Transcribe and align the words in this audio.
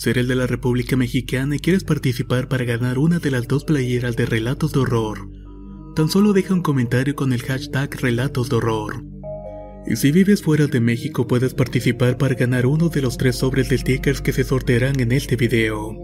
Ser 0.00 0.16
el 0.16 0.28
de 0.28 0.34
la 0.34 0.46
República 0.46 0.96
Mexicana 0.96 1.56
y 1.56 1.58
quieres 1.58 1.84
participar 1.84 2.48
para 2.48 2.64
ganar 2.64 2.98
una 2.98 3.18
de 3.18 3.30
las 3.30 3.46
dos 3.46 3.66
playeras 3.66 4.16
de 4.16 4.24
Relatos 4.24 4.72
de 4.72 4.80
Horror. 4.80 5.28
Tan 5.94 6.08
solo 6.08 6.32
deja 6.32 6.54
un 6.54 6.62
comentario 6.62 7.14
con 7.14 7.34
el 7.34 7.42
hashtag 7.42 8.00
Relatos 8.00 8.48
de 8.48 8.56
Horror. 8.56 9.04
Y 9.86 9.96
si 9.96 10.10
vives 10.10 10.40
fuera 10.40 10.68
de 10.68 10.80
México 10.80 11.26
puedes 11.26 11.52
participar 11.52 12.16
para 12.16 12.34
ganar 12.34 12.64
uno 12.64 12.88
de 12.88 13.02
los 13.02 13.18
tres 13.18 13.36
sobres 13.36 13.68
de 13.68 13.76
stickers 13.76 14.22
que 14.22 14.32
se 14.32 14.42
sortearán 14.42 14.98
en 15.00 15.12
este 15.12 15.36
video. 15.36 15.94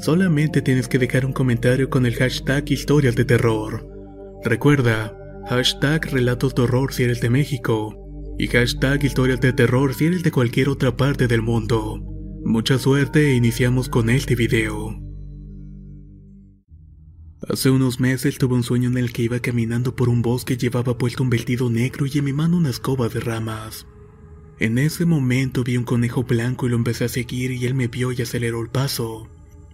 Solamente 0.00 0.60
tienes 0.60 0.88
que 0.88 0.98
dejar 0.98 1.24
un 1.24 1.32
comentario 1.32 1.88
con 1.88 2.06
el 2.06 2.16
hashtag 2.16 2.68
Historias 2.72 3.14
de 3.14 3.24
Terror. 3.24 3.86
Recuerda, 4.42 5.16
hashtag 5.48 6.10
Relatos 6.10 6.56
de 6.56 6.62
Horror 6.62 6.92
si 6.92 7.04
eres 7.04 7.20
de 7.20 7.30
México 7.30 8.34
y 8.36 8.48
hashtag 8.48 9.04
Historias 9.04 9.40
de 9.40 9.52
Terror 9.52 9.94
si 9.94 10.06
eres 10.06 10.24
de 10.24 10.32
cualquier 10.32 10.70
otra 10.70 10.96
parte 10.96 11.28
del 11.28 11.42
mundo. 11.42 12.13
Mucha 12.44 12.78
suerte 12.78 13.30
e 13.30 13.34
iniciamos 13.36 13.88
con 13.88 14.10
este 14.10 14.34
video. 14.34 15.00
Hace 17.48 17.70
unos 17.70 18.00
meses 18.00 18.36
tuve 18.36 18.54
un 18.54 18.62
sueño 18.62 18.90
en 18.90 18.98
el 18.98 19.14
que 19.14 19.22
iba 19.22 19.40
caminando 19.40 19.96
por 19.96 20.10
un 20.10 20.20
bosque 20.20 20.58
llevaba 20.58 20.98
puesto 20.98 21.22
un 21.22 21.30
vestido 21.30 21.70
negro 21.70 22.04
y 22.04 22.18
en 22.18 22.24
mi 22.24 22.34
mano 22.34 22.58
una 22.58 22.68
escoba 22.68 23.08
de 23.08 23.20
ramas. 23.20 23.86
En 24.58 24.76
ese 24.76 25.06
momento 25.06 25.64
vi 25.64 25.78
un 25.78 25.84
conejo 25.84 26.24
blanco 26.24 26.66
y 26.66 26.68
lo 26.68 26.76
empecé 26.76 27.04
a 27.04 27.08
seguir 27.08 27.50
y 27.50 27.64
él 27.64 27.74
me 27.74 27.88
vio 27.88 28.12
y 28.12 28.20
aceleró 28.20 28.60
el 28.60 28.68
paso. 28.68 29.26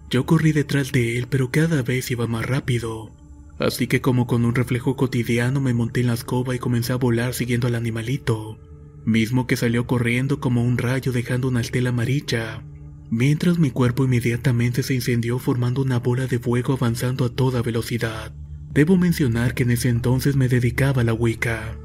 Yo 0.09 0.25
corrí 0.25 0.53
detrás 0.53 0.93
de 0.93 1.17
él 1.17 1.27
pero 1.29 1.51
cada 1.51 1.83
vez 1.83 2.09
iba 2.09 2.25
más 2.25 2.45
rápido. 2.45 3.11
Así 3.59 3.87
que 3.87 3.99
como 3.99 4.27
con 4.27 4.45
un 4.45 4.55
reflejo 4.55 4.95
cotidiano 4.95 5.59
me 5.59 5.73
monté 5.73 5.99
en 5.99 6.07
la 6.07 6.13
escoba 6.13 6.55
y 6.55 6.59
comencé 6.59 6.93
a 6.93 6.97
volar 6.97 7.33
siguiendo 7.33 7.67
al 7.67 7.75
animalito, 7.75 8.57
mismo 9.05 9.47
que 9.47 9.57
salió 9.57 9.87
corriendo 9.87 10.39
como 10.39 10.63
un 10.63 10.77
rayo 10.77 11.11
dejando 11.11 11.47
una 11.47 11.61
estela 11.61 11.89
amarilla 11.89 12.63
mientras 13.11 13.59
mi 13.59 13.71
cuerpo 13.71 14.05
inmediatamente 14.05 14.81
se 14.81 14.95
incendió 14.95 15.37
formando 15.37 15.81
una 15.81 15.99
bola 15.99 16.27
de 16.27 16.39
fuego 16.39 16.73
avanzando 16.73 17.25
a 17.25 17.29
toda 17.29 17.61
velocidad. 17.61 18.33
Debo 18.73 18.97
mencionar 18.97 19.53
que 19.53 19.63
en 19.63 19.71
ese 19.71 19.89
entonces 19.89 20.37
me 20.37 20.47
dedicaba 20.47 21.01
a 21.01 21.05
la 21.05 21.13
Wicca. 21.13 21.77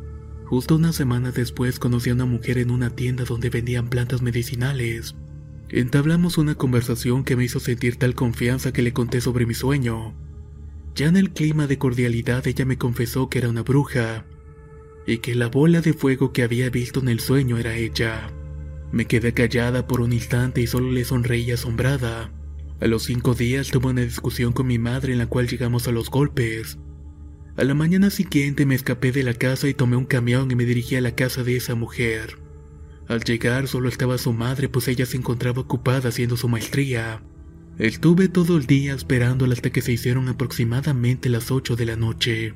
Justo 0.44 0.76
una 0.76 0.92
semana 0.92 1.32
después 1.32 1.80
conocí 1.80 2.10
a 2.10 2.14
una 2.14 2.26
mujer 2.26 2.58
en 2.58 2.70
una 2.70 2.90
tienda 2.90 3.24
donde 3.24 3.50
vendían 3.50 3.88
plantas 3.90 4.22
medicinales. 4.22 5.16
Entablamos 5.68 6.38
una 6.38 6.54
conversación 6.54 7.24
que 7.24 7.34
me 7.34 7.44
hizo 7.44 7.58
sentir 7.58 7.96
tal 7.96 8.14
confianza 8.14 8.72
que 8.72 8.82
le 8.82 8.92
conté 8.92 9.20
sobre 9.20 9.46
mi 9.46 9.54
sueño. 9.54 10.14
Ya 10.94 11.08
en 11.08 11.16
el 11.16 11.32
clima 11.32 11.66
de 11.66 11.76
cordialidad 11.76 12.46
ella 12.46 12.64
me 12.64 12.78
confesó 12.78 13.28
que 13.28 13.38
era 13.38 13.48
una 13.48 13.62
bruja 13.62 14.24
y 15.06 15.18
que 15.18 15.34
la 15.34 15.46
bola 15.46 15.80
de 15.80 15.92
fuego 15.92 16.32
que 16.32 16.42
había 16.42 16.68
visto 16.70 17.00
en 17.00 17.08
el 17.08 17.20
sueño 17.20 17.58
era 17.58 17.76
ella. 17.76 18.30
Me 18.92 19.06
quedé 19.06 19.32
callada 19.32 19.86
por 19.86 20.00
un 20.00 20.12
instante 20.12 20.60
y 20.60 20.66
solo 20.66 20.90
le 20.90 21.04
sonreí 21.04 21.50
asombrada. 21.50 22.32
A 22.80 22.86
los 22.86 23.04
cinco 23.04 23.34
días 23.34 23.68
tuve 23.70 23.88
una 23.88 24.02
discusión 24.02 24.52
con 24.52 24.66
mi 24.66 24.78
madre 24.78 25.12
en 25.12 25.18
la 25.18 25.26
cual 25.26 25.48
llegamos 25.48 25.88
a 25.88 25.92
los 25.92 26.10
golpes. 26.10 26.78
A 27.56 27.64
la 27.64 27.74
mañana 27.74 28.10
siguiente 28.10 28.66
me 28.66 28.74
escapé 28.74 29.12
de 29.12 29.22
la 29.22 29.34
casa 29.34 29.68
y 29.68 29.74
tomé 29.74 29.96
un 29.96 30.04
camión 30.04 30.50
y 30.50 30.54
me 30.54 30.66
dirigí 30.66 30.96
a 30.96 31.00
la 31.00 31.14
casa 31.14 31.42
de 31.42 31.56
esa 31.56 31.74
mujer. 31.74 32.38
Al 33.08 33.22
llegar 33.22 33.68
solo 33.68 33.88
estaba 33.88 34.18
su 34.18 34.32
madre 34.32 34.68
pues 34.68 34.88
ella 34.88 35.06
se 35.06 35.16
encontraba 35.16 35.62
ocupada 35.62 36.10
haciendo 36.10 36.36
su 36.36 36.48
maestría. 36.48 37.22
Estuve 37.78 38.28
todo 38.28 38.56
el 38.56 38.66
día 38.66 38.94
esperándola 38.94 39.54
hasta 39.54 39.70
que 39.70 39.82
se 39.82 39.92
hicieron 39.92 40.28
aproximadamente 40.28 41.28
las 41.28 41.50
8 41.50 41.76
de 41.76 41.86
la 41.86 41.96
noche. 41.96 42.54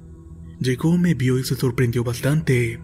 Llegó, 0.61 0.99
me 0.99 1.15
vio 1.15 1.39
y 1.39 1.45
se 1.45 1.57
sorprendió 1.57 2.05
bastante. 2.05 2.81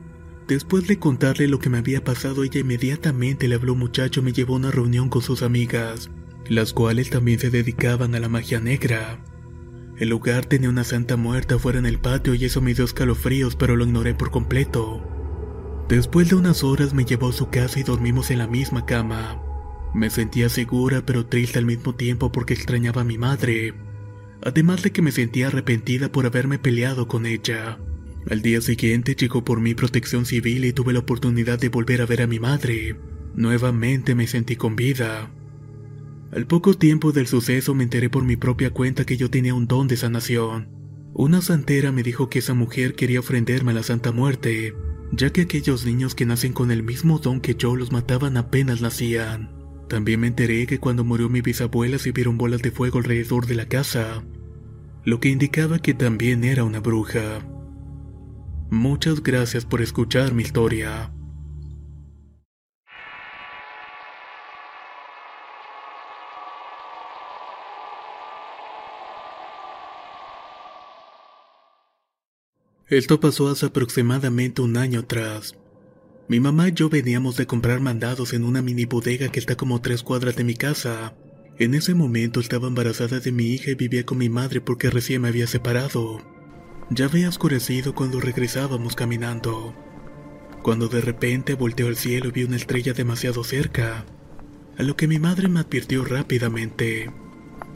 Después 0.49 0.87
de 0.87 0.99
contarle 0.99 1.47
lo 1.47 1.59
que 1.59 1.69
me 1.69 1.77
había 1.77 2.03
pasado, 2.03 2.43
ella 2.43 2.61
inmediatamente 2.61 3.49
le 3.49 3.55
habló 3.55 3.75
muchacho 3.75 4.21
y 4.21 4.23
me 4.23 4.33
llevó 4.33 4.55
a 4.55 4.57
una 4.57 4.71
reunión 4.71 5.11
con 5.11 5.21
sus 5.21 5.43
amigas, 5.43 6.11
las 6.49 6.73
cuales 6.73 7.11
también 7.11 7.39
se 7.39 7.51
dedicaban 7.51 8.15
a 8.15 8.21
la 8.21 8.31
magia 8.31 8.61
negra. 8.61 9.23
El 9.99 10.09
lugar 10.09 10.47
tenía 10.47 10.71
una 10.71 10.85
santa 10.85 11.17
muerta 11.17 11.59
fuera 11.59 11.79
en 11.79 11.85
el 11.85 11.99
patio 11.99 12.35
y 12.35 12.47
eso 12.47 12.63
me 12.63 12.73
dio 12.73 12.85
escalofríos, 12.85 13.57
pero 13.57 13.77
lo 13.77 13.85
ignoré 13.85 14.15
por 14.15 14.31
completo. 14.31 15.03
Después 15.89 16.31
de 16.31 16.37
unas 16.37 16.65
horas 16.65 16.95
me 16.95 17.05
llevó 17.05 17.29
a 17.29 17.33
su 17.33 17.51
casa 17.51 17.79
y 17.79 17.83
dormimos 17.83 18.31
en 18.31 18.39
la 18.39 18.47
misma 18.47 18.87
cama. 18.87 19.43
Me 19.95 20.09
sentía 20.09 20.49
segura 20.49 21.05
pero 21.05 21.27
triste 21.27 21.59
al 21.59 21.67
mismo 21.67 21.95
tiempo 21.95 22.33
porque 22.33 22.55
extrañaba 22.55 23.03
a 23.03 23.05
mi 23.05 23.19
madre, 23.19 23.75
además 24.43 24.83
de 24.83 24.93
que 24.93 25.03
me 25.03 25.13
sentía 25.13 25.49
arrepentida 25.49 26.11
por 26.11 26.27
haberme 26.27 26.59
peleado 26.59 27.09
con 27.09 27.27
ella. 27.27 27.79
Al 28.29 28.43
día 28.43 28.61
siguiente 28.61 29.15
llegó 29.15 29.45
por 29.45 29.61
mi 29.61 29.75
protección 29.75 30.27
civil 30.27 30.65
y 30.65 30.73
tuve 30.73 30.93
la 30.93 30.99
oportunidad 30.99 31.59
de 31.59 31.69
volver 31.69 32.03
a 32.03 32.07
ver 32.07 32.23
a 32.23 32.27
mi 32.27 32.41
madre. 32.41 32.97
Nuevamente 33.35 34.15
me 34.15 34.27
sentí 34.27 34.57
con 34.57 34.75
vida. 34.75 35.31
Al 36.33 36.47
poco 36.47 36.75
tiempo 36.75 37.13
del 37.13 37.29
suceso 37.29 37.75
me 37.75 37.85
enteré 37.85 38.11
por 38.11 38.25
mi 38.25 38.37
propia 38.37 38.71
cuenta 38.71 39.05
que 39.05 39.17
yo 39.17 39.31
tenía 39.31 39.55
un 39.55 39.67
don 39.67 39.87
de 39.87 39.97
sanación. 39.97 40.69
Una 41.15 41.41
santera 41.41 41.93
me 41.93 42.03
dijo 42.03 42.29
que 42.29 42.41
esa 42.41 42.53
mujer 42.53 42.95
quería 42.95 43.21
ofrenderme 43.21 43.71
a 43.71 43.77
la 43.77 43.83
Santa 43.83 44.13
Muerte, 44.13 44.75
ya 45.13 45.31
que 45.31 45.43
aquellos 45.43 45.87
niños 45.87 46.15
que 46.15 46.27
nacen 46.27 46.53
con 46.53 46.71
el 46.71 46.83
mismo 46.83 47.21
don 47.21 47.41
que 47.41 47.55
yo 47.55 47.77
los 47.77 47.93
mataban 47.93 48.37
apenas 48.37 48.81
nacían. 48.83 49.56
También 49.89 50.21
me 50.21 50.27
enteré 50.27 50.67
que 50.67 50.81
cuando 50.81 51.05
murió 51.05 51.29
mi 51.29 51.43
bisabuela 51.43 51.99
se 51.99 52.13
vieron 52.13 52.39
bolas 52.39 52.61
de 52.61 52.73
fuego 52.73 52.99
alrededor 52.99 53.47
de 53.47 53.55
la 53.55 53.67
casa, 53.67 54.25
lo 55.05 55.21
que 55.21 55.29
indicaba 55.29 55.79
que 55.79 55.95
también 55.95 56.43
era 56.43 56.65
una 56.65 56.81
bruja. 56.81 57.47
Muchas 58.71 59.23
gracias 59.23 59.65
por 59.65 59.81
escuchar 59.81 60.35
mi 60.35 60.43
historia. 60.43 61.13
Esto 72.89 73.19
pasó 73.19 73.49
hace 73.49 73.67
aproximadamente 73.67 74.63
un 74.63 74.77
año 74.77 75.01
atrás. 75.01 75.57
Mi 76.29 76.41
mamá 76.41 76.69
y 76.69 76.73
yo 76.73 76.89
veníamos 76.89 77.37
de 77.37 77.47
comprar 77.47 77.81
mandados 77.81 78.33
en 78.33 78.45
una 78.45 78.61
mini 78.61 78.85
bodega 78.85 79.29
que 79.29 79.39
está 79.39 79.57
como 79.57 79.81
tres 79.81 80.03
cuadras 80.03 80.35
de 80.35 80.43
mi 80.43 80.55
casa. 80.55 81.15
En 81.57 81.75
ese 81.75 81.95
momento 81.95 82.41
estaba 82.41 82.67
embarazada 82.67 83.21
de 83.21 83.31
mi 83.31 83.53
hija 83.53 83.71
y 83.71 83.75
vivía 83.77 84.05
con 84.05 84.19
mi 84.19 84.29
madre 84.29 84.61
porque 84.61 84.91
recién 84.91 85.23
me 85.23 85.29
había 85.29 85.47
separado. 85.47 86.21
Ya 86.91 87.05
había 87.05 87.29
oscurecido 87.29 87.95
cuando 87.95 88.21
regresábamos 88.21 88.97
caminando, 88.97 89.73
cuando 90.63 90.89
de 90.89 91.01
repente 91.01 91.55
volteó 91.55 91.87
al 91.87 91.97
cielo 91.97 92.29
y 92.29 92.33
vi 92.33 92.43
una 92.43 92.57
estrella 92.57 92.93
demasiado 92.93 93.45
cerca, 93.45 94.05
a 94.77 94.83
lo 94.83 94.97
que 94.97 95.07
mi 95.07 95.21
madre 95.21 95.49
me 95.49 95.61
advirtió 95.61 96.05
rápidamente. 96.05 97.11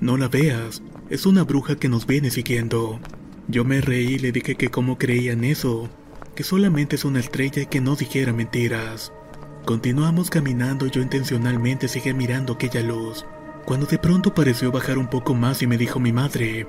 No 0.00 0.16
la 0.16 0.28
veas, 0.28 0.82
es 1.08 1.24
una 1.24 1.44
bruja 1.44 1.76
que 1.76 1.88
nos 1.88 2.04
viene 2.04 2.30
siguiendo. 2.30 3.00
Yo 3.46 3.64
me 3.64 3.80
reí 3.80 4.14
y 4.14 4.18
le 4.18 4.32
dije 4.32 4.56
que 4.56 4.70
cómo 4.70 4.98
creía 4.98 5.32
en 5.32 5.44
eso, 5.44 5.88
que 6.34 6.44
solamente 6.44 6.96
es 6.96 7.04
una 7.04 7.20
estrella 7.20 7.62
y 7.62 7.66
que 7.66 7.80
no 7.80 7.96
dijera 7.96 8.32
mentiras. 8.32 9.12
Continuamos 9.64 10.30
caminando 10.30 10.86
y 10.86 10.90
yo 10.90 11.02
intencionalmente 11.02 11.88
seguí 11.88 12.14
mirando 12.14 12.54
aquella 12.54 12.80
luz, 12.80 13.26
cuando 13.64 13.86
de 13.86 13.98
pronto 13.98 14.34
pareció 14.34 14.72
bajar 14.72 14.98
un 14.98 15.08
poco 15.08 15.34
más 15.34 15.62
y 15.62 15.66
me 15.66 15.78
dijo 15.78 16.00
mi 16.00 16.12
madre, 16.12 16.66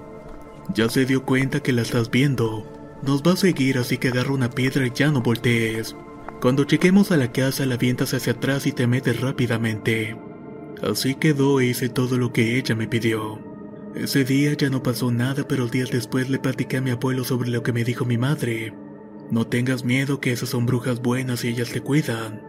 ya 0.74 0.90
se 0.90 1.06
dio 1.06 1.26
cuenta 1.26 1.62
que 1.62 1.74
la 1.74 1.82
estás 1.82 2.10
viendo. 2.12 2.66
Nos 3.02 3.24
va 3.24 3.34
a 3.34 3.38
seguir 3.38 3.78
así 3.78 3.98
que 3.98 4.10
agarra 4.10 4.34
una 4.34 4.50
piedra 4.50 4.86
y 4.86 4.92
ya 4.94 5.12
no 5.12 5.22
voltees. 5.22 5.96
Cuando 6.42 6.66
lleguemos 6.66 7.12
a 7.12 7.18
la 7.18 7.32
casa 7.32 7.66
la 7.66 7.76
avientas 7.76 8.14
hacia 8.14 8.34
atrás 8.34 8.66
y 8.68 8.72
te 8.72 8.88
metes 8.88 9.20
rápidamente. 9.20 10.18
Así 10.82 11.16
quedó 11.16 11.60
e 11.60 11.66
hice 11.66 11.90
todo 11.90 12.18
lo 12.18 12.32
que 12.32 12.58
ella 12.58 12.76
me 12.76 12.88
pidió. 12.88 13.40
Ese 13.96 14.24
día 14.24 14.54
ya 14.54 14.70
no 14.70 14.82
pasó 14.82 15.12
nada, 15.12 15.48
pero 15.48 15.68
días 15.68 15.92
después 15.92 16.30
le 16.30 16.40
platiqué 16.40 16.78
a 16.78 16.82
mi 16.82 16.92
abuelo 16.92 17.24
sobre 17.24 17.50
lo 17.50 17.62
que 17.64 17.74
me 17.74 17.84
dijo 17.84 18.06
mi 18.06 18.18
madre. 18.18 18.74
No 19.32 19.48
tengas 19.48 19.86
miedo 19.86 20.20
que 20.20 20.34
esas 20.34 20.50
son 20.50 20.66
brujas 20.66 21.02
buenas 21.02 21.46
y 21.46 21.48
ellas 21.48 21.70
te 21.70 21.80
cuidan. 21.80 22.42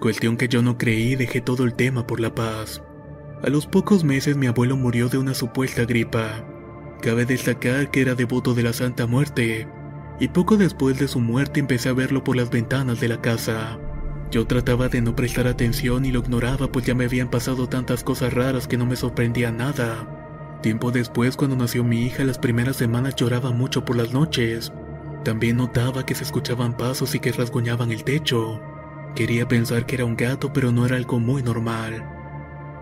Cuestión 0.00 0.36
que 0.36 0.48
yo 0.48 0.60
no 0.60 0.76
creí 0.76 1.12
y 1.12 1.16
dejé 1.16 1.40
todo 1.40 1.62
el 1.62 1.74
tema 1.74 2.04
por 2.04 2.18
la 2.18 2.34
paz. 2.34 2.82
A 3.44 3.48
los 3.48 3.68
pocos 3.68 4.02
meses 4.02 4.36
mi 4.36 4.48
abuelo 4.48 4.76
murió 4.76 5.08
de 5.08 5.18
una 5.18 5.34
supuesta 5.34 5.84
gripa. 5.84 6.44
Cabe 7.00 7.26
destacar 7.26 7.92
que 7.92 8.00
era 8.00 8.16
devoto 8.16 8.54
de 8.54 8.64
la 8.64 8.72
Santa 8.72 9.06
Muerte, 9.06 9.68
y 10.18 10.26
poco 10.26 10.56
después 10.56 10.98
de 10.98 11.06
su 11.06 11.20
muerte 11.20 11.60
empecé 11.60 11.90
a 11.90 11.92
verlo 11.92 12.24
por 12.24 12.34
las 12.34 12.50
ventanas 12.50 12.98
de 12.98 13.06
la 13.06 13.20
casa. 13.20 13.78
Yo 14.32 14.48
trataba 14.48 14.88
de 14.88 15.02
no 15.02 15.14
prestar 15.14 15.46
atención 15.46 16.04
y 16.04 16.10
lo 16.10 16.18
ignoraba 16.18 16.72
pues 16.72 16.84
ya 16.84 16.96
me 16.96 17.04
habían 17.04 17.30
pasado 17.30 17.68
tantas 17.68 18.02
cosas 18.02 18.34
raras 18.34 18.66
que 18.66 18.76
no 18.76 18.84
me 18.84 18.96
sorprendía 18.96 19.52
nada. 19.52 20.58
Tiempo 20.60 20.90
después, 20.90 21.36
cuando 21.36 21.54
nació 21.54 21.84
mi 21.84 22.04
hija, 22.04 22.24
las 22.24 22.38
primeras 22.38 22.74
semanas 22.74 23.14
lloraba 23.14 23.52
mucho 23.52 23.84
por 23.84 23.94
las 23.94 24.12
noches. 24.12 24.72
También 25.26 25.56
notaba 25.56 26.06
que 26.06 26.14
se 26.14 26.22
escuchaban 26.22 26.76
pasos 26.76 27.16
y 27.16 27.18
que 27.18 27.32
rasguñaban 27.32 27.90
el 27.90 28.04
techo. 28.04 28.60
Quería 29.16 29.48
pensar 29.48 29.84
que 29.84 29.96
era 29.96 30.04
un 30.04 30.14
gato, 30.14 30.52
pero 30.52 30.70
no 30.70 30.86
era 30.86 30.94
algo 30.94 31.18
muy 31.18 31.42
normal. 31.42 32.04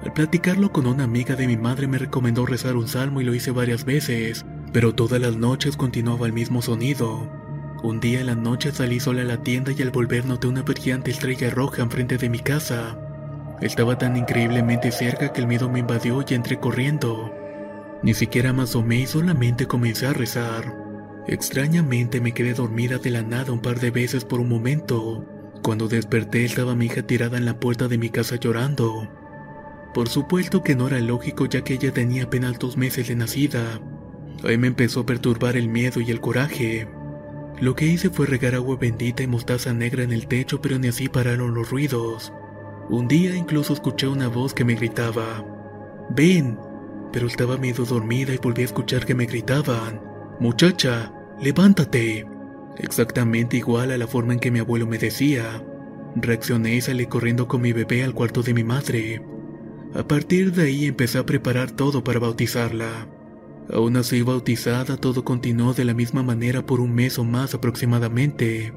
Al 0.02 0.12
platicarlo 0.12 0.70
con 0.70 0.86
una 0.86 1.04
amiga 1.04 1.36
de 1.36 1.46
mi 1.46 1.56
madre 1.56 1.86
me 1.86 1.96
recomendó 1.96 2.44
rezar 2.44 2.76
un 2.76 2.86
salmo 2.86 3.22
y 3.22 3.24
lo 3.24 3.32
hice 3.32 3.50
varias 3.50 3.86
veces, 3.86 4.44
pero 4.74 4.94
todas 4.94 5.22
las 5.22 5.38
noches 5.38 5.78
continuaba 5.78 6.26
el 6.26 6.34
mismo 6.34 6.60
sonido. 6.60 7.32
Un 7.82 7.98
día 7.98 8.20
en 8.20 8.26
la 8.26 8.34
noche 8.34 8.72
salí 8.72 9.00
sola 9.00 9.22
a 9.22 9.24
la 9.24 9.42
tienda 9.42 9.72
y 9.72 9.80
al 9.80 9.90
volver 9.90 10.26
noté 10.26 10.46
una 10.46 10.60
brillante 10.60 11.12
estrella 11.12 11.48
roja 11.48 11.80
enfrente 11.80 12.18
de 12.18 12.28
mi 12.28 12.40
casa. 12.40 12.98
Estaba 13.62 13.96
tan 13.96 14.18
increíblemente 14.18 14.92
cerca 14.92 15.32
que 15.32 15.40
el 15.40 15.46
miedo 15.46 15.70
me 15.70 15.78
invadió 15.78 16.22
y 16.28 16.34
entré 16.34 16.60
corriendo. 16.60 17.32
Ni 18.02 18.12
siquiera 18.12 18.52
me 18.52 18.64
asomé 18.64 19.00
y 19.00 19.06
solamente 19.06 19.66
comencé 19.66 20.06
a 20.06 20.12
rezar. 20.12 20.83
Extrañamente 21.26 22.20
me 22.20 22.32
quedé 22.32 22.52
dormida 22.52 22.98
de 22.98 23.10
la 23.10 23.22
nada 23.22 23.52
un 23.52 23.60
par 23.60 23.80
de 23.80 23.90
veces 23.90 24.24
por 24.24 24.40
un 24.40 24.48
momento. 24.48 25.24
Cuando 25.62 25.88
desperté 25.88 26.44
estaba 26.44 26.74
mi 26.74 26.86
hija 26.86 27.02
tirada 27.02 27.38
en 27.38 27.46
la 27.46 27.58
puerta 27.58 27.88
de 27.88 27.96
mi 27.96 28.10
casa 28.10 28.36
llorando. 28.36 29.08
Por 29.94 30.08
supuesto 30.08 30.62
que 30.62 30.76
no 30.76 30.88
era 30.88 31.00
lógico 31.00 31.46
ya 31.46 31.62
que 31.62 31.74
ella 31.74 31.92
tenía 31.92 32.24
apenas 32.24 32.58
dos 32.58 32.76
meses 32.76 33.08
de 33.08 33.16
nacida. 33.16 33.80
Ahí 34.42 34.58
me 34.58 34.66
empezó 34.66 35.00
a 35.00 35.06
perturbar 35.06 35.56
el 35.56 35.68
miedo 35.68 36.00
y 36.00 36.10
el 36.10 36.20
coraje. 36.20 36.86
Lo 37.60 37.74
que 37.74 37.86
hice 37.86 38.10
fue 38.10 38.26
regar 38.26 38.54
agua 38.54 38.76
bendita 38.76 39.22
y 39.22 39.26
mostaza 39.26 39.72
negra 39.72 40.02
en 40.02 40.12
el 40.12 40.26
techo, 40.26 40.60
pero 40.60 40.78
ni 40.78 40.88
así 40.88 41.08
pararon 41.08 41.54
los 41.54 41.70
ruidos. 41.70 42.32
Un 42.90 43.08
día 43.08 43.34
incluso 43.34 43.72
escuché 43.72 44.08
una 44.08 44.28
voz 44.28 44.52
que 44.52 44.64
me 44.64 44.74
gritaba, 44.74 45.42
ven, 46.10 46.58
pero 47.12 47.28
estaba 47.28 47.56
medio 47.56 47.84
dormida 47.84 48.34
y 48.34 48.38
volví 48.38 48.62
a 48.62 48.66
escuchar 48.66 49.06
que 49.06 49.14
me 49.14 49.24
gritaban, 49.24 50.02
muchacha, 50.38 51.13
levántate. 51.40 52.26
Exactamente 52.78 53.56
igual 53.56 53.92
a 53.92 53.98
la 53.98 54.06
forma 54.06 54.32
en 54.32 54.40
que 54.40 54.50
mi 54.50 54.58
abuelo 54.58 54.86
me 54.86 54.98
decía. 54.98 55.62
Reaccioné 56.16 56.76
y 56.76 56.80
salí 56.80 57.06
corriendo 57.06 57.48
con 57.48 57.62
mi 57.62 57.72
bebé 57.72 58.02
al 58.04 58.14
cuarto 58.14 58.42
de 58.42 58.54
mi 58.54 58.64
madre. 58.64 59.22
A 59.94 60.06
partir 60.06 60.52
de 60.52 60.64
ahí 60.64 60.86
empecé 60.86 61.18
a 61.18 61.26
preparar 61.26 61.70
todo 61.70 62.02
para 62.02 62.18
bautizarla. 62.18 63.08
Aún 63.72 63.96
así 63.96 64.22
bautizada, 64.22 64.96
todo 64.96 65.24
continuó 65.24 65.72
de 65.72 65.84
la 65.84 65.94
misma 65.94 66.22
manera 66.22 66.66
por 66.66 66.80
un 66.80 66.94
mes 66.94 67.18
o 67.18 67.24
más 67.24 67.54
aproximadamente, 67.54 68.72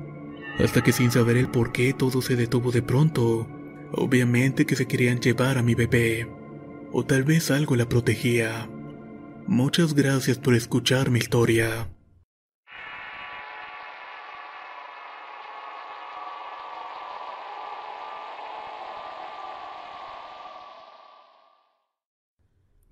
hasta 0.60 0.82
que 0.82 0.94
sin 0.94 1.12
saber 1.12 1.38
el 1.38 1.50
por 1.50 1.72
qué 1.72 1.94
todo 1.94 2.22
se 2.22 2.36
detuvo 2.36 2.72
de 2.72 2.82
pronto. 2.82 3.48
Obviamente 3.92 4.66
que 4.66 4.76
se 4.76 4.88
querían 4.88 5.20
llevar 5.20 5.58
a 5.58 5.64
mi 5.64 5.76
bebé, 5.76 6.30
o 6.92 7.06
tal 7.06 7.24
vez 7.24 7.52
algo 7.52 7.76
la 7.76 7.90
protegía. 7.90 8.70
Muchas 9.46 9.94
gracias 9.94 10.38
por 10.38 10.56
escuchar 10.56 11.10
mi 11.10 11.20
historia. 11.20 11.90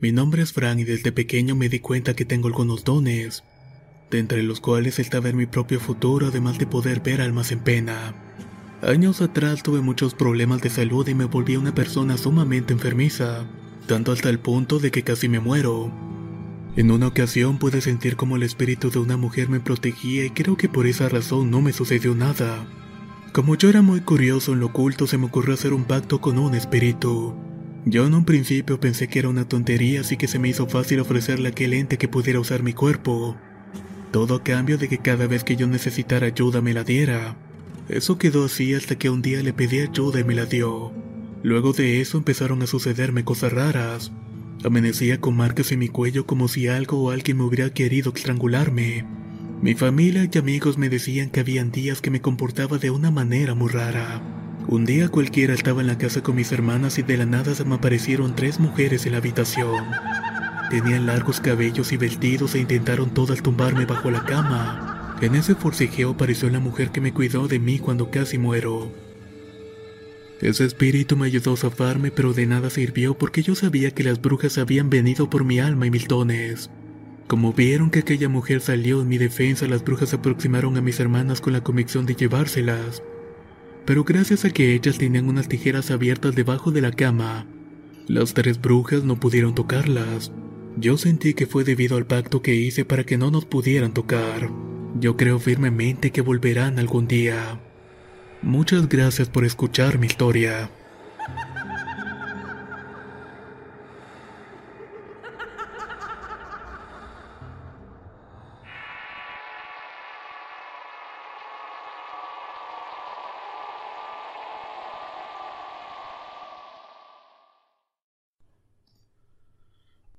Mi 0.06 0.12
nombre 0.12 0.44
es 0.44 0.54
Fran 0.54 0.80
y 0.80 0.84
desde 0.84 1.12
pequeño 1.12 1.56
me 1.56 1.68
di 1.68 1.80
cuenta 1.80 2.16
que 2.16 2.26
tengo 2.26 2.48
algunos 2.48 2.84
dones, 2.84 3.44
de 4.12 4.20
entre 4.20 4.44
los 4.44 4.62
cuales 4.62 5.00
está 5.00 5.20
ver 5.20 5.34
mi 5.34 5.48
propio 5.48 5.80
futuro 5.80 6.28
además 6.28 6.60
de 6.60 6.68
poder 6.68 7.00
ver 7.00 7.22
almas 7.22 7.52
en 7.52 7.58
pena. 7.62 8.14
Años 8.84 9.24
atrás 9.24 9.64
tuve 9.64 9.82
muchos 9.82 10.14
problemas 10.14 10.62
de 10.62 10.70
salud 10.70 11.08
y 11.08 11.16
me 11.16 11.26
volví 11.26 11.56
una 11.56 11.74
persona 11.74 12.20
sumamente 12.20 12.72
enfermiza, 12.72 13.48
tanto 13.88 14.12
hasta 14.12 14.30
el 14.30 14.38
punto 14.38 14.78
de 14.78 14.92
que 14.92 15.02
casi 15.02 15.28
me 15.28 15.40
muero. 15.40 15.92
En 16.76 16.92
una 16.92 17.08
ocasión 17.08 17.58
pude 17.58 17.82
sentir 17.82 18.16
como 18.16 18.36
el 18.36 18.44
espíritu 18.44 18.92
de 18.92 19.00
una 19.00 19.18
mujer 19.18 19.50
me 19.50 19.60
protegía 19.60 20.24
y 20.24 20.30
creo 20.30 20.56
que 20.56 20.70
por 20.70 20.86
esa 20.86 21.10
razón 21.10 21.50
no 21.50 21.64
me 21.64 21.74
sucedió 21.74 22.14
nada. 22.14 22.68
Como 23.34 23.56
yo 23.56 23.72
era 23.72 23.82
muy 23.82 24.02
curioso 24.02 24.54
en 24.54 24.60
lo 24.60 24.68
oculto 24.68 25.08
se 25.08 25.18
me 25.18 25.26
ocurrió 25.26 25.56
hacer 25.56 25.74
un 25.74 25.86
pacto 25.86 26.22
con 26.22 26.38
un 26.38 26.54
espíritu. 26.54 27.45
Yo 27.88 28.08
en 28.08 28.16
un 28.16 28.26
principio 28.26 28.80
pensé 28.80 29.08
que 29.08 29.20
era 29.20 29.30
una 29.30 29.48
tontería, 29.48 30.02
así 30.02 30.18
que 30.18 30.28
se 30.28 30.40
me 30.40 30.50
hizo 30.50 30.66
fácil 30.66 31.00
ofrecerle 31.00 31.50
a 31.50 31.52
aquel 31.52 31.74
ente 31.74 32.00
que 32.00 32.08
pudiera 32.08 32.40
usar 32.40 32.64
mi 32.64 32.74
cuerpo. 32.74 33.38
Todo 34.12 34.36
a 34.36 34.44
cambio 34.44 34.80
de 34.80 34.88
que 34.88 34.98
cada 34.98 35.28
vez 35.28 35.44
que 35.44 35.56
yo 35.56 35.68
necesitara 35.68 36.26
ayuda 36.26 36.62
me 36.62 36.74
la 36.74 36.84
diera. 36.84 37.38
Eso 37.88 38.18
quedó 38.18 38.46
así 38.46 38.74
hasta 38.74 38.96
que 38.96 39.12
un 39.12 39.22
día 39.22 39.44
le 39.44 39.54
pedí 39.54 39.82
ayuda 39.82 40.20
y 40.20 40.24
me 40.24 40.34
la 40.34 40.46
dio. 40.46 40.92
Luego 41.44 41.74
de 41.74 42.02
eso 42.02 42.18
empezaron 42.18 42.64
a 42.64 42.68
sucederme 42.68 43.24
cosas 43.24 43.54
raras. 43.54 44.12
Amanecía 44.64 45.22
con 45.22 45.38
marcas 45.38 45.72
en 45.72 45.78
mi 45.78 45.90
cuello 45.90 46.26
como 46.26 46.48
si 46.48 46.68
algo 46.68 47.04
o 47.04 47.12
alguien 47.12 47.38
me 47.38 47.44
hubiera 47.44 47.70
querido 47.70 48.12
estrangularme. 48.16 49.06
Mi 49.62 49.76
familia 49.76 50.28
y 50.32 50.38
amigos 50.40 50.80
me 50.80 50.90
decían 50.90 51.30
que 51.30 51.42
habían 51.42 51.72
días 51.72 52.02
que 52.02 52.10
me 52.10 52.22
comportaba 52.22 52.80
de 52.80 52.90
una 52.90 53.12
manera 53.12 53.54
muy 53.54 53.70
rara. 53.70 54.35
Un 54.68 54.84
día 54.84 55.10
cualquiera 55.10 55.54
estaba 55.54 55.82
en 55.82 55.88
la 55.88 56.00
casa 56.00 56.24
con 56.24 56.36
mis 56.36 56.52
hermanas 56.52 56.98
y 56.98 57.04
de 57.04 57.18
la 57.18 57.28
nada 57.28 57.54
se 57.54 57.64
me 57.66 57.76
aparecieron 57.76 58.36
tres 58.36 58.60
mujeres 58.60 59.06
en 59.06 59.12
la 59.12 59.20
habitación. 59.20 59.86
Tenían 60.72 61.06
largos 61.06 61.40
cabellos 61.40 61.92
y 61.92 61.98
vestidos 61.98 62.56
e 62.56 62.60
intentaron 62.60 63.14
todas 63.14 63.44
tumbarme 63.44 63.86
bajo 63.86 64.10
la 64.10 64.26
cama. 64.26 65.18
En 65.22 65.36
ese 65.36 65.54
forcejeo 65.54 66.12
apareció 66.12 66.50
la 66.50 66.60
mujer 66.60 66.90
que 66.90 67.00
me 67.00 67.14
cuidó 67.14 67.48
de 67.48 67.60
mí 67.60 67.78
cuando 67.78 68.10
casi 68.10 68.40
muero. 68.40 68.92
Ese 70.42 70.66
espíritu 70.66 71.16
me 71.16 71.28
ayudó 71.28 71.54
a 71.54 71.58
zafarme, 71.58 72.10
pero 72.10 72.34
de 72.34 72.48
nada 72.48 72.72
sirvió 72.72 73.16
porque 73.16 73.44
yo 73.44 73.54
sabía 73.54 73.92
que 73.92 74.04
las 74.04 74.20
brujas 74.20 74.58
habían 74.58 74.90
venido 74.90 75.30
por 75.30 75.46
mi 75.46 75.60
alma 75.60 75.86
y 75.86 75.92
mis 75.92 76.08
dones. 76.08 76.72
Como 77.28 77.54
vieron 77.54 77.92
que 77.92 78.00
aquella 78.00 78.30
mujer 78.30 78.62
salió 78.62 79.04
en 79.04 79.10
mi 79.10 79.20
defensa, 79.20 79.68
las 79.68 79.84
brujas 79.84 80.10
se 80.10 80.16
aproximaron 80.16 80.76
a 80.76 80.82
mis 80.82 81.00
hermanas 81.00 81.40
con 81.40 81.54
la 81.54 81.62
convicción 81.62 82.08
de 82.08 82.16
llevárselas 82.16 83.04
pero 83.86 84.04
gracias 84.04 84.46
a 84.46 84.50
que 84.50 84.74
ellas 84.74 84.98
tenían 84.98 85.30
unas 85.30 85.48
tijeras 85.48 85.92
abiertas 85.92 86.36
debajo 86.36 86.72
de 86.72 86.82
la 86.82 86.92
cama, 86.92 87.46
las 88.08 88.34
tres 88.34 88.62
brujas 88.62 89.04
no 89.04 89.20
pudieron 89.20 89.56
tocarlas. 89.56 90.32
Yo 90.78 90.98
sentí 90.98 91.34
que 91.34 91.48
fue 91.48 91.64
debido 91.64 91.98
al 91.98 92.06
pacto 92.06 92.42
que 92.42 92.54
hice 92.54 92.86
para 92.86 93.04
que 93.04 93.18
no 93.18 93.32
nos 93.32 93.46
pudieran 93.46 93.94
tocar. 93.94 94.50
Yo 95.00 95.18
creo 95.18 95.40
firmemente 95.40 96.12
que 96.12 96.22
volverán 96.22 96.78
algún 96.80 97.08
día. 97.08 97.60
Muchas 98.42 98.88
gracias 98.88 99.30
por 99.30 99.44
escuchar 99.46 99.98
mi 99.98 100.08
historia. 100.08 100.70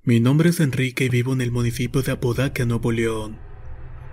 Mi 0.06 0.20
nombre 0.20 0.50
es 0.50 0.60
Enrique 0.60 1.06
y 1.06 1.08
vivo 1.08 1.32
en 1.32 1.40
el 1.40 1.50
municipio 1.50 2.00
de 2.00 2.12
Apodaca, 2.12 2.64
Nuevo 2.64 2.92
León. 2.92 3.38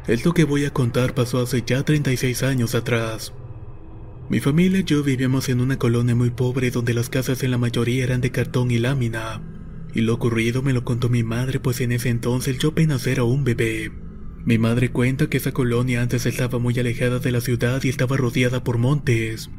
Esto 0.08 0.34
que 0.34 0.44
voy 0.44 0.66
a 0.66 0.74
contar 0.74 1.14
pasó 1.14 1.40
hace 1.40 1.62
ya 1.64 1.84
36 1.84 2.42
años 2.42 2.74
atrás. 2.74 3.32
Mi 4.28 4.40
familia 4.40 4.80
y 4.80 4.86
yo 4.86 5.04
vivíamos 5.04 5.50
en 5.50 5.62
una 5.62 5.78
colonia 5.78 6.16
muy 6.16 6.32
pobre 6.32 6.72
donde 6.72 6.96
las 6.96 7.12
casas 7.12 7.44
en 7.44 7.52
la 7.52 7.60
mayoría 7.60 8.06
eran 8.06 8.22
de 8.22 8.32
cartón 8.32 8.72
y 8.72 8.80
lámina. 8.80 9.44
Y 9.94 10.02
lo 10.02 10.16
ocurrido 10.16 10.64
me 10.64 10.74
lo 10.74 10.84
contó 10.84 11.10
mi 11.10 11.22
madre 11.22 11.60
pues 11.60 11.80
en 11.80 11.92
ese 11.92 12.10
entonces 12.10 12.58
yo 12.58 12.70
apenas 12.70 13.06
era 13.06 13.24
un 13.24 13.44
bebé. 13.44 13.92
Mi 14.46 14.58
madre 14.58 14.90
cuenta 14.90 15.30
que 15.30 15.38
esa 15.38 15.52
colonia 15.52 16.02
antes 16.02 16.26
estaba 16.26 16.58
muy 16.58 16.80
alejada 16.80 17.20
de 17.20 17.32
la 17.32 17.40
ciudad 17.40 17.84
y 17.84 17.90
estaba 17.90 18.18
rodeada 18.18 18.64
por 18.64 18.80
montes. 18.80 19.52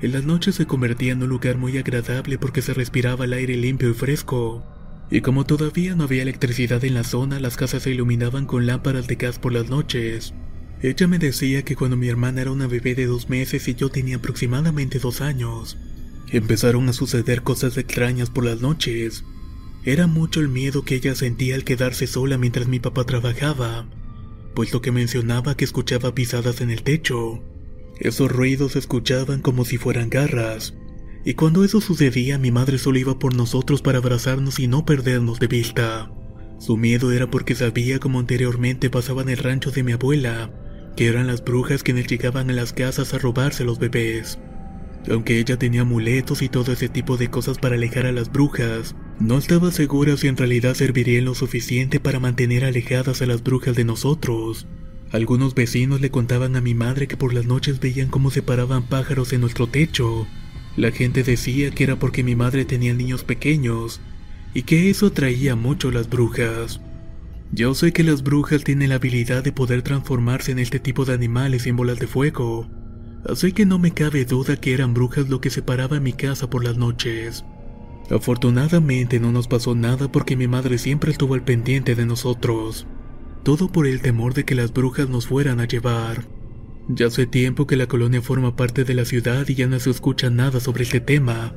En 0.00 0.12
las 0.12 0.24
noches 0.24 0.54
se 0.54 0.64
convertía 0.64 1.12
en 1.12 1.22
un 1.22 1.28
lugar 1.28 1.58
muy 1.58 1.76
agradable 1.76 2.38
porque 2.38 2.62
se 2.62 2.72
respiraba 2.72 3.26
el 3.26 3.34
aire 3.34 3.58
limpio 3.58 3.90
y 3.90 3.94
fresco. 3.94 4.64
Y 5.12 5.20
como 5.20 5.44
todavía 5.44 5.94
no 5.94 6.04
había 6.04 6.22
electricidad 6.22 6.82
en 6.86 6.94
la 6.94 7.04
zona, 7.04 7.38
las 7.38 7.58
casas 7.58 7.82
se 7.82 7.90
iluminaban 7.90 8.46
con 8.46 8.64
lámparas 8.64 9.06
de 9.06 9.16
gas 9.16 9.38
por 9.38 9.52
las 9.52 9.68
noches. 9.68 10.32
Ella 10.80 11.06
me 11.06 11.18
decía 11.18 11.66
que 11.66 11.76
cuando 11.76 11.98
mi 11.98 12.08
hermana 12.08 12.40
era 12.40 12.50
una 12.50 12.66
bebé 12.66 12.94
de 12.94 13.04
dos 13.04 13.28
meses 13.28 13.68
y 13.68 13.74
yo 13.74 13.90
tenía 13.90 14.16
aproximadamente 14.16 14.98
dos 14.98 15.20
años, 15.20 15.76
empezaron 16.30 16.88
a 16.88 16.94
suceder 16.94 17.42
cosas 17.42 17.76
extrañas 17.76 18.30
por 18.30 18.46
las 18.46 18.62
noches. 18.62 19.22
Era 19.84 20.06
mucho 20.06 20.40
el 20.40 20.48
miedo 20.48 20.82
que 20.82 20.94
ella 20.94 21.14
sentía 21.14 21.56
al 21.56 21.64
quedarse 21.64 22.06
sola 22.06 22.38
mientras 22.38 22.66
mi 22.66 22.80
papá 22.80 23.04
trabajaba, 23.04 23.86
puesto 24.54 24.80
que 24.80 24.92
mencionaba 24.92 25.58
que 25.58 25.66
escuchaba 25.66 26.14
pisadas 26.14 26.62
en 26.62 26.70
el 26.70 26.84
techo. 26.84 27.42
Esos 28.00 28.32
ruidos 28.32 28.72
se 28.72 28.78
escuchaban 28.78 29.42
como 29.42 29.66
si 29.66 29.76
fueran 29.76 30.08
garras, 30.08 30.72
y 31.24 31.34
cuando 31.34 31.64
eso 31.64 31.80
sucedía 31.80 32.38
mi 32.38 32.50
madre 32.50 32.78
solo 32.78 32.98
iba 32.98 33.18
por 33.18 33.34
nosotros 33.34 33.82
para 33.82 33.98
abrazarnos 33.98 34.58
y 34.58 34.66
no 34.66 34.84
perdernos 34.84 35.38
de 35.38 35.46
vista. 35.46 36.10
Su 36.58 36.76
miedo 36.76 37.12
era 37.12 37.30
porque 37.30 37.54
sabía 37.54 37.98
como 37.98 38.20
anteriormente 38.20 38.90
pasaba 38.90 39.22
en 39.22 39.28
el 39.28 39.38
rancho 39.38 39.70
de 39.70 39.82
mi 39.82 39.92
abuela, 39.92 40.50
que 40.96 41.08
eran 41.08 41.26
las 41.26 41.42
brujas 41.42 41.82
quienes 41.82 42.06
llegaban 42.06 42.50
a 42.50 42.52
las 42.52 42.72
casas 42.72 43.14
a 43.14 43.18
robarse 43.18 43.64
los 43.64 43.78
bebés. 43.78 44.38
Aunque 45.10 45.40
ella 45.40 45.58
tenía 45.58 45.80
amuletos 45.80 46.42
y 46.42 46.48
todo 46.48 46.72
ese 46.72 46.88
tipo 46.88 47.16
de 47.16 47.28
cosas 47.28 47.58
para 47.58 47.74
alejar 47.74 48.06
a 48.06 48.12
las 48.12 48.30
brujas, 48.30 48.94
no 49.18 49.38
estaba 49.38 49.72
segura 49.72 50.16
si 50.16 50.28
en 50.28 50.36
realidad 50.36 50.74
servirían 50.74 51.24
lo 51.24 51.34
suficiente 51.34 51.98
para 51.98 52.20
mantener 52.20 52.64
alejadas 52.64 53.22
a 53.22 53.26
las 53.26 53.42
brujas 53.42 53.74
de 53.74 53.84
nosotros. 53.84 54.68
Algunos 55.10 55.54
vecinos 55.54 56.00
le 56.00 56.10
contaban 56.10 56.56
a 56.56 56.60
mi 56.60 56.74
madre 56.74 57.08
que 57.08 57.16
por 57.16 57.34
las 57.34 57.46
noches 57.46 57.80
veían 57.80 58.08
cómo 58.08 58.30
se 58.30 58.42
paraban 58.42 58.84
pájaros 58.84 59.32
en 59.32 59.40
nuestro 59.40 59.66
techo. 59.66 60.26
La 60.76 60.90
gente 60.90 61.22
decía 61.22 61.70
que 61.70 61.84
era 61.84 61.96
porque 61.96 62.24
mi 62.24 62.34
madre 62.34 62.64
tenía 62.64 62.94
niños 62.94 63.24
pequeños 63.24 64.00
y 64.54 64.62
que 64.62 64.90
eso 64.90 65.06
atraía 65.06 65.54
mucho 65.54 65.88
a 65.88 65.92
las 65.92 66.08
brujas. 66.08 66.80
Yo 67.52 67.74
sé 67.74 67.92
que 67.92 68.02
las 68.02 68.22
brujas 68.22 68.64
tienen 68.64 68.88
la 68.88 68.94
habilidad 68.94 69.44
de 69.44 69.52
poder 69.52 69.82
transformarse 69.82 70.52
en 70.52 70.58
este 70.58 70.80
tipo 70.80 71.04
de 71.04 71.12
animales 71.12 71.66
en 71.66 71.76
bolas 71.76 71.98
de 71.98 72.06
fuego, 72.06 72.70
así 73.28 73.52
que 73.52 73.66
no 73.66 73.78
me 73.78 73.92
cabe 73.92 74.24
duda 74.24 74.56
que 74.56 74.72
eran 74.72 74.94
brujas 74.94 75.28
lo 75.28 75.42
que 75.42 75.50
se 75.50 75.60
paraba 75.60 75.98
en 75.98 76.02
mi 76.02 76.14
casa 76.14 76.48
por 76.48 76.64
las 76.64 76.78
noches. 76.78 77.44
Afortunadamente 78.10 79.20
no 79.20 79.32
nos 79.32 79.48
pasó 79.48 79.74
nada 79.74 80.10
porque 80.10 80.36
mi 80.36 80.48
madre 80.48 80.78
siempre 80.78 81.12
estuvo 81.12 81.34
al 81.34 81.44
pendiente 81.44 81.94
de 81.94 82.06
nosotros. 82.06 82.86
Todo 83.42 83.68
por 83.68 83.86
el 83.86 84.00
temor 84.00 84.32
de 84.34 84.44
que 84.44 84.54
las 84.54 84.72
brujas 84.72 85.08
nos 85.08 85.26
fueran 85.26 85.60
a 85.60 85.66
llevar. 85.66 86.26
Ya 86.88 87.06
hace 87.06 87.26
tiempo 87.26 87.66
que 87.66 87.76
la 87.76 87.86
colonia 87.86 88.22
forma 88.22 88.56
parte 88.56 88.84
de 88.84 88.94
la 88.94 89.04
ciudad 89.04 89.48
y 89.48 89.54
ya 89.54 89.66
no 89.66 89.78
se 89.78 89.90
escucha 89.90 90.30
nada 90.30 90.60
sobre 90.60 90.82
este 90.82 91.00
tema. 91.00 91.54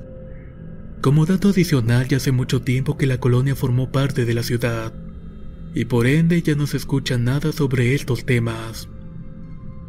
Como 1.02 1.26
dato 1.26 1.50
adicional, 1.50 2.08
ya 2.08 2.18
hace 2.18 2.32
mucho 2.32 2.62
tiempo 2.62 2.98
que 2.98 3.08
la 3.08 3.20
colonia 3.20 3.56
formó 3.56 3.92
parte 3.92 4.26
de 4.26 4.34
la 4.34 4.44
ciudad 4.44 4.94
y 5.76 5.86
por 5.86 6.08
ende 6.08 6.42
ya 6.42 6.56
no 6.56 6.68
se 6.68 6.78
escucha 6.78 7.18
nada 7.18 7.52
sobre 7.52 7.94
estos 7.94 8.26
temas. 8.26 8.88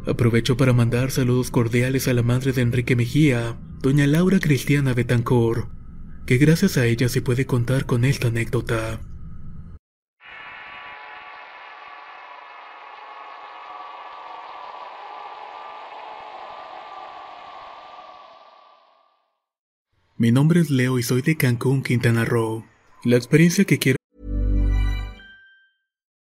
Aprovecho 0.05 0.57
para 0.57 0.73
mandar 0.73 1.11
saludos 1.11 1.49
cordiales 1.49 2.07
a 2.07 2.13
la 2.13 2.23
madre 2.23 2.51
de 2.51 2.61
Enrique 2.61 2.95
Mejía, 2.95 3.57
doña 3.81 4.05
Laura 4.05 4.39
Cristiana 4.39 4.93
Betancor, 4.93 5.69
que 6.25 6.37
gracias 6.37 6.77
a 6.77 6.85
ella 6.85 7.07
se 7.07 7.21
puede 7.21 7.45
contar 7.45 7.85
con 7.85 8.03
esta 8.03 8.27
anécdota. 8.27 8.99
Mi 20.19 20.31
nombre 20.31 20.59
es 20.61 20.71
Leo 20.71 20.97
y 20.97 21.03
soy 21.03 21.21
de 21.21 21.37
Cancún, 21.37 21.83
Quintana 21.83 22.25
Roo. 22.25 22.63
La 23.03 23.17
experiencia 23.17 23.65
que 23.65 23.77
quiero 23.77 23.97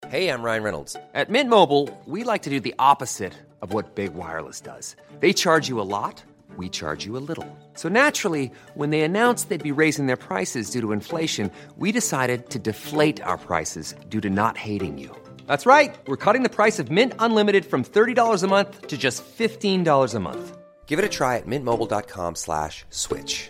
Hey, 0.07 0.27
I'm 0.27 0.43
Ryan 0.43 0.63
Reynolds. 0.63 0.95
At 1.15 1.31
Mint 1.31 1.49
Mobile, 1.49 1.89
we 2.05 2.23
like 2.23 2.43
to 2.43 2.51
do 2.51 2.59
the 2.59 2.75
opposite 2.77 3.33
of 3.63 3.73
what 3.73 3.95
Big 3.95 4.13
Wireless 4.13 4.61
does. 4.61 4.95
They 5.19 5.33
charge 5.33 5.67
you 5.67 5.79
a 5.79 5.87
lot, 5.87 6.23
we 6.57 6.69
charge 6.69 7.07
you 7.07 7.17
a 7.17 7.23
little. 7.25 7.47
So 7.73 7.89
naturally, 7.89 8.51
when 8.75 8.91
they 8.91 9.01
announced 9.01 9.49
they'd 9.49 9.63
be 9.63 9.71
raising 9.71 10.05
their 10.05 10.15
prices 10.15 10.69
due 10.69 10.81
to 10.81 10.91
inflation, 10.91 11.49
we 11.75 11.91
decided 11.91 12.49
to 12.51 12.59
deflate 12.59 13.19
our 13.23 13.39
prices 13.39 13.95
due 14.09 14.21
to 14.21 14.29
not 14.29 14.57
hating 14.57 14.99
you. 14.99 15.09
That's 15.47 15.65
right. 15.65 15.97
We're 16.05 16.17
cutting 16.17 16.43
the 16.43 16.49
price 16.49 16.77
of 16.77 16.91
Mint 16.91 17.13
Unlimited 17.17 17.65
from 17.65 17.83
$30 17.83 18.43
a 18.43 18.47
month 18.47 18.87
to 18.89 18.97
just 18.97 19.23
$15 19.23 20.13
a 20.13 20.19
month. 20.19 20.57
Give 20.85 20.99
it 20.99 21.05
a 21.05 21.09
try 21.09 21.37
at 21.37 21.47
mintmobile.com 21.47 22.35
slash 22.35 22.85
switch. 22.89 23.49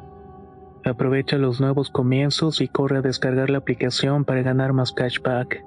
Aprovecha 0.83 1.37
los 1.37 1.61
nuevos 1.61 1.89
comienzos 1.89 2.61
y 2.61 2.67
corre 2.67 2.97
a 2.97 3.01
descargar 3.01 3.49
la 3.49 3.59
aplicación 3.59 4.25
para 4.25 4.41
ganar 4.41 4.73
más 4.73 4.91
cashback. 4.91 5.63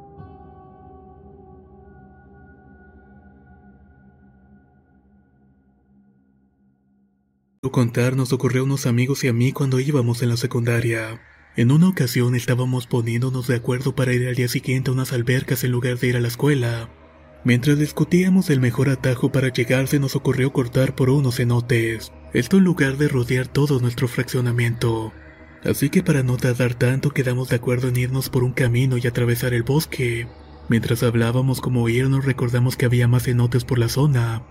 contar 7.74 8.14
nos 8.14 8.32
ocurrió 8.32 8.60
a 8.60 8.64
unos 8.66 8.86
amigos 8.86 9.24
y 9.24 9.28
a 9.28 9.32
mí 9.32 9.50
cuando 9.50 9.80
íbamos 9.80 10.22
en 10.22 10.28
la 10.28 10.36
secundaria. 10.36 11.20
En 11.56 11.72
una 11.72 11.88
ocasión 11.88 12.36
estábamos 12.36 12.86
poniéndonos 12.86 13.48
de 13.48 13.56
acuerdo 13.56 13.96
para 13.96 14.12
ir 14.12 14.28
al 14.28 14.36
día 14.36 14.46
siguiente 14.46 14.90
a 14.90 14.94
unas 14.94 15.12
albercas 15.12 15.64
en 15.64 15.72
lugar 15.72 15.98
de 15.98 16.06
ir 16.06 16.16
a 16.16 16.20
la 16.20 16.28
escuela. 16.28 16.88
Mientras 17.42 17.76
discutíamos 17.76 18.48
el 18.48 18.60
mejor 18.60 18.90
atajo 18.90 19.32
para 19.32 19.48
llegar 19.48 19.88
se 19.88 19.98
nos 19.98 20.14
ocurrió 20.14 20.52
cortar 20.52 20.94
por 20.94 21.10
unos 21.10 21.38
cenotes, 21.38 22.12
esto 22.34 22.58
en 22.58 22.64
lugar 22.64 22.98
de 22.98 23.08
rodear 23.08 23.46
todo 23.46 23.78
nuestro 23.78 24.08
fraccionamiento. 24.08 25.12
Así 25.64 25.88
que 25.88 26.02
para 26.02 26.22
no 26.22 26.36
tardar 26.36 26.74
tanto 26.74 27.10
quedamos 27.10 27.48
de 27.48 27.56
acuerdo 27.56 27.88
en 27.88 27.96
irnos 27.96 28.28
por 28.28 28.44
un 28.44 28.52
camino 28.52 28.98
y 28.98 29.06
atravesar 29.06 29.54
el 29.54 29.62
bosque. 29.62 30.26
Mientras 30.68 31.02
hablábamos 31.02 31.60
como 31.60 31.88
irnos 31.88 32.24
recordamos 32.24 32.76
que 32.76 32.86
había 32.86 33.06
más 33.08 33.22
cenotes 33.22 33.64
por 33.64 33.78
la 33.78 33.88
zona. 33.88 34.42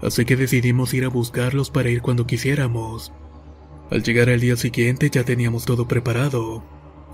Así 0.00 0.24
que 0.24 0.36
decidimos 0.36 0.94
ir 0.94 1.04
a 1.04 1.08
buscarlos 1.08 1.70
para 1.70 1.90
ir 1.90 2.02
cuando 2.02 2.26
quisiéramos. 2.26 3.12
Al 3.90 4.04
llegar 4.04 4.30
al 4.30 4.40
día 4.40 4.56
siguiente 4.56 5.10
ya 5.10 5.24
teníamos 5.24 5.64
todo 5.64 5.88
preparado. 5.88 6.62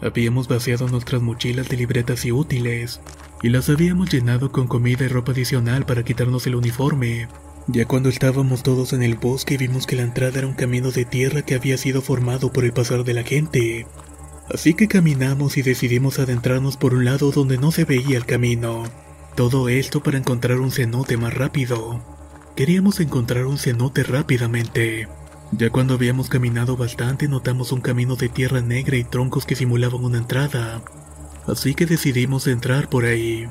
Habíamos 0.02 0.48
vaciado 0.48 0.86
nuestras 0.88 1.22
mochilas 1.22 1.68
de 1.70 1.78
libretas 1.78 2.26
y 2.26 2.32
útiles, 2.32 3.00
y 3.42 3.48
las 3.48 3.70
habíamos 3.70 4.10
llenado 4.10 4.52
con 4.52 4.66
comida 4.66 5.04
y 5.04 5.08
ropa 5.08 5.32
adicional 5.32 5.86
para 5.86 6.02
quitarnos 6.02 6.46
el 6.46 6.56
uniforme. 6.56 7.28
Ya 7.66 7.86
cuando 7.86 8.10
estábamos 8.10 8.62
todos 8.62 8.92
en 8.92 9.02
el 9.02 9.14
bosque 9.14 9.56
vimos 9.56 9.86
que 9.86 9.96
la 9.96 10.02
entrada 10.02 10.38
era 10.38 10.46
un 10.46 10.52
camino 10.52 10.90
de 10.90 11.06
tierra 11.06 11.42
que 11.42 11.54
había 11.54 11.78
sido 11.78 12.02
formado 12.02 12.52
por 12.52 12.64
el 12.64 12.74
pasar 12.74 13.04
de 13.04 13.14
la 13.14 13.22
gente. 13.22 13.86
Así 14.52 14.74
que 14.74 14.86
caminamos 14.86 15.56
y 15.56 15.62
decidimos 15.62 16.18
adentrarnos 16.18 16.76
por 16.76 16.92
un 16.92 17.06
lado 17.06 17.30
donde 17.30 17.56
no 17.56 17.72
se 17.72 17.86
veía 17.86 18.18
el 18.18 18.26
camino. 18.26 18.84
Todo 19.34 19.70
esto 19.70 20.02
para 20.02 20.18
encontrar 20.18 20.60
un 20.60 20.70
cenote 20.70 21.16
más 21.16 21.32
rápido. 21.32 22.02
Queríamos 22.54 23.00
encontrar 23.00 23.46
un 23.46 23.56
cenote 23.56 24.02
rápidamente. 24.02 25.08
Ya 25.52 25.70
cuando 25.70 25.94
habíamos 25.94 26.28
caminado 26.28 26.76
bastante 26.76 27.28
notamos 27.28 27.72
un 27.72 27.80
camino 27.80 28.16
de 28.16 28.28
tierra 28.28 28.60
negra 28.60 28.96
y 28.96 29.04
troncos 29.04 29.46
que 29.46 29.56
simulaban 29.56 30.04
una 30.04 30.18
entrada. 30.18 30.82
Así 31.46 31.74
que 31.74 31.86
decidimos 31.86 32.46
entrar 32.46 32.90
por 32.90 33.06
ahí. 33.06 33.48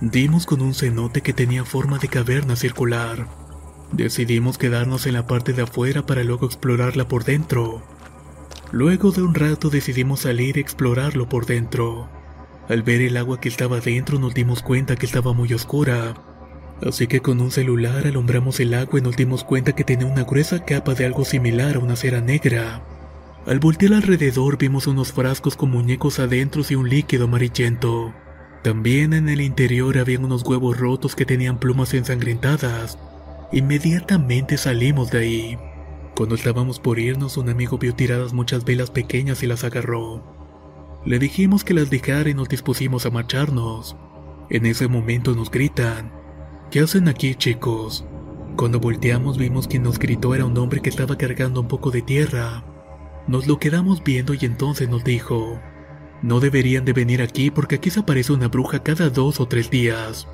Dimos 0.00 0.46
con 0.46 0.60
un 0.62 0.74
cenote 0.74 1.22
que 1.22 1.32
tenía 1.32 1.64
forma 1.64 1.98
de 1.98 2.06
caverna 2.06 2.54
circular. 2.54 3.47
Decidimos 3.92 4.58
quedarnos 4.58 5.06
en 5.06 5.14
la 5.14 5.26
parte 5.26 5.52
de 5.52 5.62
afuera 5.62 6.04
para 6.04 6.22
luego 6.22 6.46
explorarla 6.46 7.08
por 7.08 7.24
dentro. 7.24 7.82
Luego 8.70 9.12
de 9.12 9.22
un 9.22 9.34
rato 9.34 9.70
decidimos 9.70 10.20
salir 10.20 10.58
y 10.58 10.60
explorarlo 10.60 11.28
por 11.28 11.46
dentro. 11.46 12.08
Al 12.68 12.82
ver 12.82 13.00
el 13.00 13.16
agua 13.16 13.40
que 13.40 13.48
estaba 13.48 13.80
dentro 13.80 14.18
nos 14.18 14.34
dimos 14.34 14.62
cuenta 14.62 14.96
que 14.96 15.06
estaba 15.06 15.32
muy 15.32 15.54
oscura. 15.54 16.14
Así 16.86 17.06
que 17.06 17.20
con 17.20 17.40
un 17.40 17.50
celular 17.50 18.06
alumbramos 18.06 18.60
el 18.60 18.74
agua 18.74 18.98
y 18.98 19.02
nos 19.02 19.16
dimos 19.16 19.42
cuenta 19.42 19.74
que 19.74 19.84
tenía 19.84 20.06
una 20.06 20.24
gruesa 20.24 20.64
capa 20.64 20.94
de 20.94 21.06
algo 21.06 21.24
similar 21.24 21.76
a 21.76 21.78
una 21.78 21.96
cera 21.96 22.20
negra. 22.20 22.82
Al 23.46 23.58
voltear 23.58 23.94
alrededor 23.94 24.58
vimos 24.58 24.86
unos 24.86 25.12
frascos 25.12 25.56
con 25.56 25.70
muñecos 25.70 26.18
adentro 26.18 26.62
y 26.68 26.74
un 26.74 26.90
líquido 26.90 27.24
amarillento. 27.24 28.12
También 28.62 29.14
en 29.14 29.30
el 29.30 29.40
interior 29.40 29.96
había 29.96 30.18
unos 30.18 30.42
huevos 30.42 30.78
rotos 30.78 31.16
que 31.16 31.24
tenían 31.24 31.58
plumas 31.58 31.94
ensangrentadas. 31.94 32.98
Inmediatamente 33.50 34.58
salimos 34.58 35.10
de 35.10 35.18
ahí. 35.18 35.58
Cuando 36.14 36.34
estábamos 36.34 36.78
por 36.78 36.98
irnos, 36.98 37.38
un 37.38 37.48
amigo 37.48 37.78
vio 37.78 37.94
tiradas 37.94 38.34
muchas 38.34 38.64
velas 38.64 38.90
pequeñas 38.90 39.42
y 39.42 39.46
las 39.46 39.64
agarró. 39.64 40.22
Le 41.06 41.18
dijimos 41.18 41.64
que 41.64 41.72
las 41.72 41.88
dejara 41.88 42.28
y 42.28 42.34
nos 42.34 42.50
dispusimos 42.50 43.06
a 43.06 43.10
marcharnos. 43.10 43.96
En 44.50 44.66
ese 44.66 44.86
momento 44.86 45.34
nos 45.34 45.50
gritan, 45.50 46.12
¿qué 46.70 46.80
hacen 46.80 47.08
aquí 47.08 47.34
chicos? 47.36 48.04
Cuando 48.56 48.80
volteamos 48.80 49.38
vimos 49.38 49.66
que 49.66 49.78
nos 49.78 49.98
gritó 49.98 50.34
era 50.34 50.44
un 50.44 50.58
hombre 50.58 50.82
que 50.82 50.90
estaba 50.90 51.16
cargando 51.16 51.62
un 51.62 51.68
poco 51.68 51.90
de 51.90 52.02
tierra. 52.02 52.64
Nos 53.28 53.46
lo 53.46 53.58
quedamos 53.58 54.04
viendo 54.04 54.34
y 54.34 54.40
entonces 54.42 54.90
nos 54.90 55.04
dijo, 55.04 55.58
no 56.20 56.40
deberían 56.40 56.84
de 56.84 56.92
venir 56.92 57.22
aquí 57.22 57.50
porque 57.50 57.76
aquí 57.76 57.88
se 57.88 58.00
aparece 58.00 58.32
una 58.32 58.48
bruja 58.48 58.82
cada 58.82 59.08
dos 59.08 59.40
o 59.40 59.48
tres 59.48 59.70
días. 59.70 60.28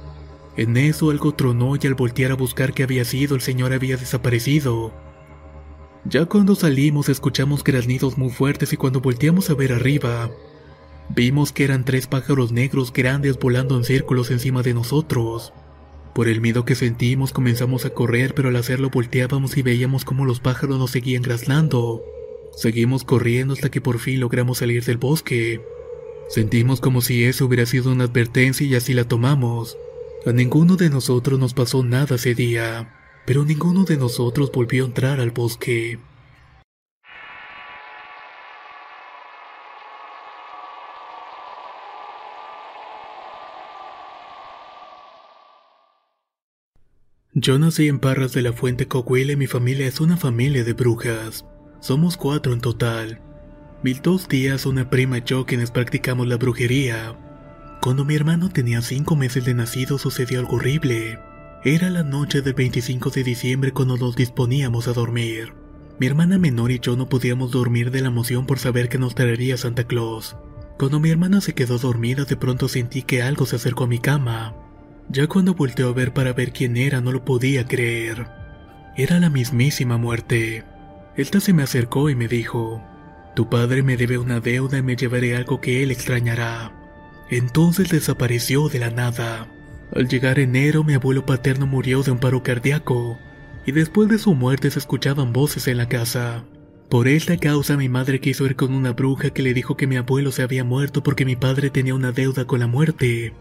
En 0.57 0.77
eso 0.77 1.11
algo 1.11 1.35
tronó 1.35 1.75
y 1.77 1.87
al 1.87 1.95
voltear 1.95 2.31
a 2.31 2.37
buscar 2.37 2.75
qué 2.75 2.85
había 2.85 3.05
sido 3.05 3.35
el 3.35 3.41
señor 3.41 3.73
había 3.73 3.97
desaparecido. 3.97 4.93
Ya 6.05 6.27
cuando 6.27 6.55
salimos 6.55 7.09
escuchamos 7.09 7.65
graznidos 7.65 8.19
muy 8.19 8.31
fuertes 8.31 8.73
y 8.73 8.77
cuando 8.77 9.01
volteamos 9.01 9.51
a 9.51 9.55
ver 9.55 9.73
arriba, 9.73 10.31
vimos 11.09 11.51
que 11.51 11.65
eran 11.65 11.85
tres 11.85 12.07
pájaros 12.07 12.53
negros 12.53 12.93
grandes 12.93 13.39
volando 13.39 13.77
en 13.77 13.85
círculos 13.85 14.31
encima 14.31 14.63
de 14.63 14.75
nosotros. 14.75 15.53
Por 16.15 16.29
el 16.29 16.41
miedo 16.41 16.65
que 16.65 16.77
sentimos 16.77 17.33
comenzamos 17.33 17.85
a 17.85 17.91
correr, 17.91 18.35
pero 18.35 18.51
al 18.51 18.57
hacerlo 18.57 18.91
volteábamos 18.91 19.57
y 19.57 19.63
veíamos 19.63 20.05
cómo 20.05 20.25
los 20.25 20.39
pájaros 20.39 20.79
nos 20.79 20.93
seguían 20.93 21.23
graznando. 21.23 22.05
Seguimos 22.55 23.03
corriendo 23.03 23.55
hasta 23.55 23.71
que 23.71 23.81
por 23.81 23.99
fin 23.99 24.21
logramos 24.21 24.59
salir 24.59 24.85
del 24.85 24.99
bosque. 24.99 25.61
Sentimos 26.29 26.81
como 26.81 27.01
si 27.01 27.25
eso 27.25 27.47
hubiera 27.47 27.67
sido 27.67 27.91
una 27.91 28.05
advertencia 28.05 28.65
y 28.65 28.77
así 28.77 28.95
la 28.95 29.05
tomamos. 29.05 29.77
A 30.27 30.33
ninguno 30.33 30.77
de 30.77 30.91
nosotros 30.91 31.39
nos 31.39 31.55
pasó 31.55 31.85
nada 31.85 32.17
ese 32.17 32.35
día 32.35 33.01
pero 33.25 33.45
ninguno 33.45 33.85
de 33.85 33.97
nosotros 33.97 34.51
volvió 34.53 34.85
a 34.85 34.87
entrar 34.89 35.21
al 35.21 35.31
bosque. 35.31 35.99
Yo 47.37 47.59
nací 47.59 47.89
en 47.89 47.99
Parras 47.99 48.33
de 48.33 48.43
la 48.43 48.53
Fuente 48.53 48.87
Coahuila 48.87 49.33
y 49.33 49.37
mi 49.37 49.49
familia 49.49 49.87
es 49.89 50.01
una 50.01 50.17
familia 50.17 50.63
de 50.63 50.73
brujas. 50.73 51.45
Somos 51.81 52.17
cuatro 52.17 52.53
en 52.53 52.61
total. 52.61 53.21
Mil 53.83 54.01
dos 54.01 54.29
días 54.29 54.67
una 54.67 54.89
prima 54.89 55.19
y 55.19 55.23
yo 55.25 55.45
quienes 55.45 55.73
practicamos 55.73 56.29
la 56.29 56.37
brujería. 56.37 57.34
Cuando 57.85 58.07
mi 58.07 58.15
hermano 58.15 58.49
tenía 58.49 58.81
cinco 58.81 59.15
meses 59.15 59.45
de 59.45 59.53
nacido 59.53 59.99
sucedió 59.99 60.41
algo 60.41 60.57
horrible. 60.57 61.19
Era 61.65 61.91
la 61.91 62.03
noche 62.03 62.41
del 62.41 62.55
25 62.55 63.11
de 63.11 63.23
diciembre 63.23 63.73
cuando 63.73 63.99
nos 63.99 64.17
disponíamos 64.17 64.89
a 64.89 64.95
dormir. 64.95 65.53
Mi 65.99 66.07
hermana 66.07 66.39
menor 66.39 66.71
y 66.71 66.79
yo 66.79 66.97
no 66.97 67.11
podíamos 67.11 67.51
dormir 67.51 67.91
de 67.91 68.01
la 68.01 68.09
emoción 68.09 68.47
por 68.47 68.59
saber 68.59 68.89
que 68.89 68.97
nos 68.97 69.15
traería 69.15 69.59
Santa 69.59 69.85
Claus. 69.85 70.35
Cuando 70.79 70.99
mi 70.99 71.11
hermana 71.11 71.43
se 71.43 71.53
quedó 71.53 71.77
dormida 71.77 72.25
de 72.25 72.39
pronto 72.39 72.69
sentí 72.69 73.03
que 73.03 73.21
algo 73.21 73.45
se 73.45 73.57
acercó 73.57 73.85
a 73.85 73.89
mi 73.89 73.99
cama. 73.99 74.55
Ya 75.11 75.27
cuando 75.27 75.53
volteó 75.53 75.91
a 75.91 75.93
ver 75.93 76.15
para 76.15 76.33
ver 76.33 76.55
quién 76.55 76.79
era 76.79 77.03
no 77.03 77.13
lo 77.13 77.27
podía 77.27 77.67
creer. 77.67 78.29
Era 78.97 79.21
la 79.21 79.29
mismísima 79.29 79.99
muerte. 79.99 80.65
Esta 81.19 81.39
se 81.39 81.53
me 81.53 81.63
acercó 81.63 82.09
y 82.09 82.15
me 82.15 82.29
dijo, 82.29 82.83
Tu 83.37 83.51
padre 83.51 83.83
me 83.83 83.99
debe 83.99 84.17
una 84.17 84.41
deuda 84.41 84.79
y 84.79 84.83
me 84.83 84.97
llevaré 84.97 85.37
algo 85.37 85.61
que 85.61 85.83
él 85.83 85.91
extrañará. 85.91 86.81
Entonces 87.37 87.89
desapareció 87.89 88.69
de 88.69 88.79
la 88.79 88.91
nada. 88.91 89.49
Al 89.93 90.07
llegar 90.07 90.39
enero, 90.39 90.85
mi 90.85 90.95
abuelo 90.95 91.27
paterno 91.27 91.67
murió 91.67 92.05
de 92.05 92.13
un 92.13 92.19
paro 92.19 92.45
cardíaco, 92.45 93.19
y 93.67 93.73
después 93.73 94.09
de 94.09 94.19
su 94.19 94.37
muerte 94.37 94.71
se 94.71 94.79
escuchaban 94.79 95.33
voces 95.33 95.67
en 95.67 95.79
la 95.79 95.89
casa. 95.89 96.45
Por 96.89 97.09
esta 97.09 97.37
causa 97.37 97.77
mi 97.77 97.89
madre 97.89 98.21
quiso 98.21 98.47
ir 98.47 98.55
con 98.55 98.73
una 98.73 98.93
bruja 98.93 99.31
que 99.31 99.43
le 99.43 99.53
dijo 99.53 99.77
que 99.77 99.89
mi 99.89 99.97
abuelo 99.97 100.31
se 100.31 100.45
había 100.45 100.63
muerto 100.63 101.03
porque 101.03 101.25
mi 101.25 101.35
padre 101.35 101.71
tenía 101.71 101.97
una 101.97 102.13
deuda 102.13 102.45
con 102.45 102.61
la 102.61 102.69
muerte. 102.69 103.33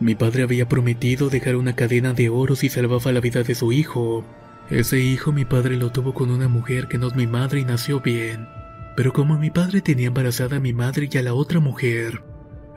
Mi 0.00 0.14
padre 0.14 0.44
había 0.44 0.66
prometido 0.66 1.28
dejar 1.28 1.56
una 1.56 1.76
cadena 1.76 2.14
de 2.14 2.30
oro 2.30 2.56
si 2.56 2.70
salvaba 2.70 3.12
la 3.12 3.20
vida 3.20 3.42
de 3.42 3.54
su 3.54 3.70
hijo. 3.70 4.24
Ese 4.70 4.98
hijo 5.00 5.30
mi 5.30 5.44
padre 5.44 5.76
lo 5.76 5.92
tuvo 5.92 6.14
con 6.14 6.30
una 6.30 6.48
mujer 6.48 6.88
que 6.88 6.96
no 6.96 7.08
es 7.08 7.16
mi 7.16 7.26
madre 7.26 7.60
y 7.60 7.66
nació 7.66 8.00
bien. 8.00 8.48
Pero 8.96 9.12
como 9.12 9.36
mi 9.36 9.50
padre 9.50 9.82
tenía 9.82 10.06
embarazada 10.06 10.56
a 10.56 10.60
mi 10.60 10.72
madre 10.72 11.10
y 11.12 11.18
a 11.18 11.22
la 11.22 11.34
otra 11.34 11.60
mujer, 11.60 12.31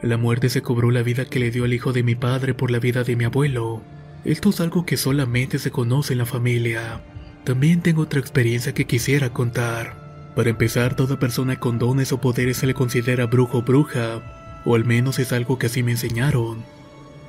la 0.06 0.18
muerte 0.18 0.50
se 0.50 0.62
cobró 0.62 0.91
la 0.91 1.02
vida 1.02 1.26
que 1.26 1.39
le 1.39 1.50
dio 1.50 1.65
el 1.65 1.74
hijo 1.74 1.91
de 1.91 2.04
mi 2.04 2.13
padre 2.13 2.54
por 2.54 2.70
la 2.70 2.78
vida 2.78 3.04
de 3.04 3.15
mi 3.15 3.24
abuelo. 3.24 3.82
Esto 4.24 4.52
es 4.52 4.62
algo 4.62 4.86
que 4.86 4.98
solamente 4.98 5.58
se 5.58 5.72
conoce 5.72 6.13
en 6.13 6.20
la 6.20 6.28
familia. 6.28 7.02
También 7.44 7.82
tengo 7.82 8.04
otra 8.04 8.20
experiencia 8.20 8.72
que 8.76 8.86
quisiera 8.86 9.34
contar. 9.34 10.32
Para 10.36 10.52
empezar, 10.52 10.96
toda 10.96 11.18
persona 11.18 11.60
con 11.60 11.80
dones 11.80 12.12
o 12.12 12.22
poderes 12.22 12.58
se 12.58 12.68
le 12.68 12.76
considera 12.76 13.26
brujo 13.26 13.58
o 13.58 13.62
bruja, 13.63 14.62
o 14.63 14.76
al 14.76 14.86
menos 14.86 15.18
es 15.18 15.34
algo 15.34 15.58
que 15.58 15.65
así 15.65 15.82
me 15.82 15.94
enseñaron. 15.94 16.63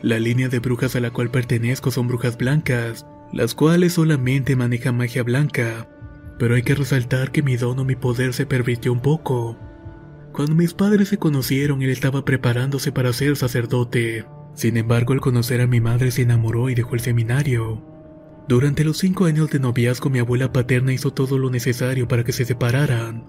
La 0.02 0.18
línea 0.18 0.50
de 0.50 0.58
brujas 0.58 0.96
a 0.96 1.00
la 1.00 1.10
cual 1.10 1.30
pertenezco 1.30 1.90
son 1.90 2.08
brujas 2.08 2.36
blancas, 2.36 3.06
las 3.32 3.54
cuales 3.54 3.94
solamente 3.94 4.54
manejan 4.54 4.98
magia 4.98 5.22
blanca, 5.22 5.88
pero 6.38 6.54
hay 6.54 6.62
que 6.62 6.74
resaltar 6.74 7.32
que 7.32 7.42
mi 7.42 7.56
don 7.56 7.78
o 7.78 7.86
mi 7.86 7.96
poder 7.96 8.34
se 8.34 8.44
pervirtió 8.44 8.92
un 8.92 9.00
poco. 9.00 9.56
Cuando 10.36 10.54
mis 10.54 10.74
padres 10.74 11.08
se 11.08 11.16
conocieron, 11.16 11.80
él 11.80 11.88
estaba 11.88 12.22
preparándose 12.22 12.92
para 12.92 13.14
ser 13.14 13.36
sacerdote. 13.36 14.26
Sin 14.54 14.76
embargo, 14.76 15.14
al 15.14 15.22
conocer 15.22 15.62
a 15.62 15.66
mi 15.66 15.80
madre 15.80 16.10
se 16.10 16.20
enamoró 16.20 16.68
y 16.68 16.74
dejó 16.74 16.94
el 16.94 17.00
seminario. 17.00 17.82
Durante 18.46 18.84
los 18.84 18.98
cinco 18.98 19.24
años 19.24 19.50
de 19.50 19.60
noviazgo, 19.60 20.10
mi 20.10 20.18
abuela 20.18 20.52
paterna 20.52 20.92
hizo 20.92 21.10
todo 21.10 21.38
lo 21.38 21.48
necesario 21.48 22.06
para 22.06 22.22
que 22.22 22.32
se 22.32 22.44
separaran. 22.44 23.24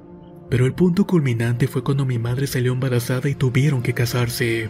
Pero 0.50 0.66
el 0.66 0.74
punto 0.74 1.08
culminante 1.08 1.70
fue 1.70 1.82
cuando 1.82 2.06
mi 2.06 2.20
madre 2.20 2.46
salió 2.46 2.74
embarazada 2.74 3.30
y 3.30 3.36
tuvieron 3.36 3.84
que 3.84 3.94
casarse. 3.94 4.70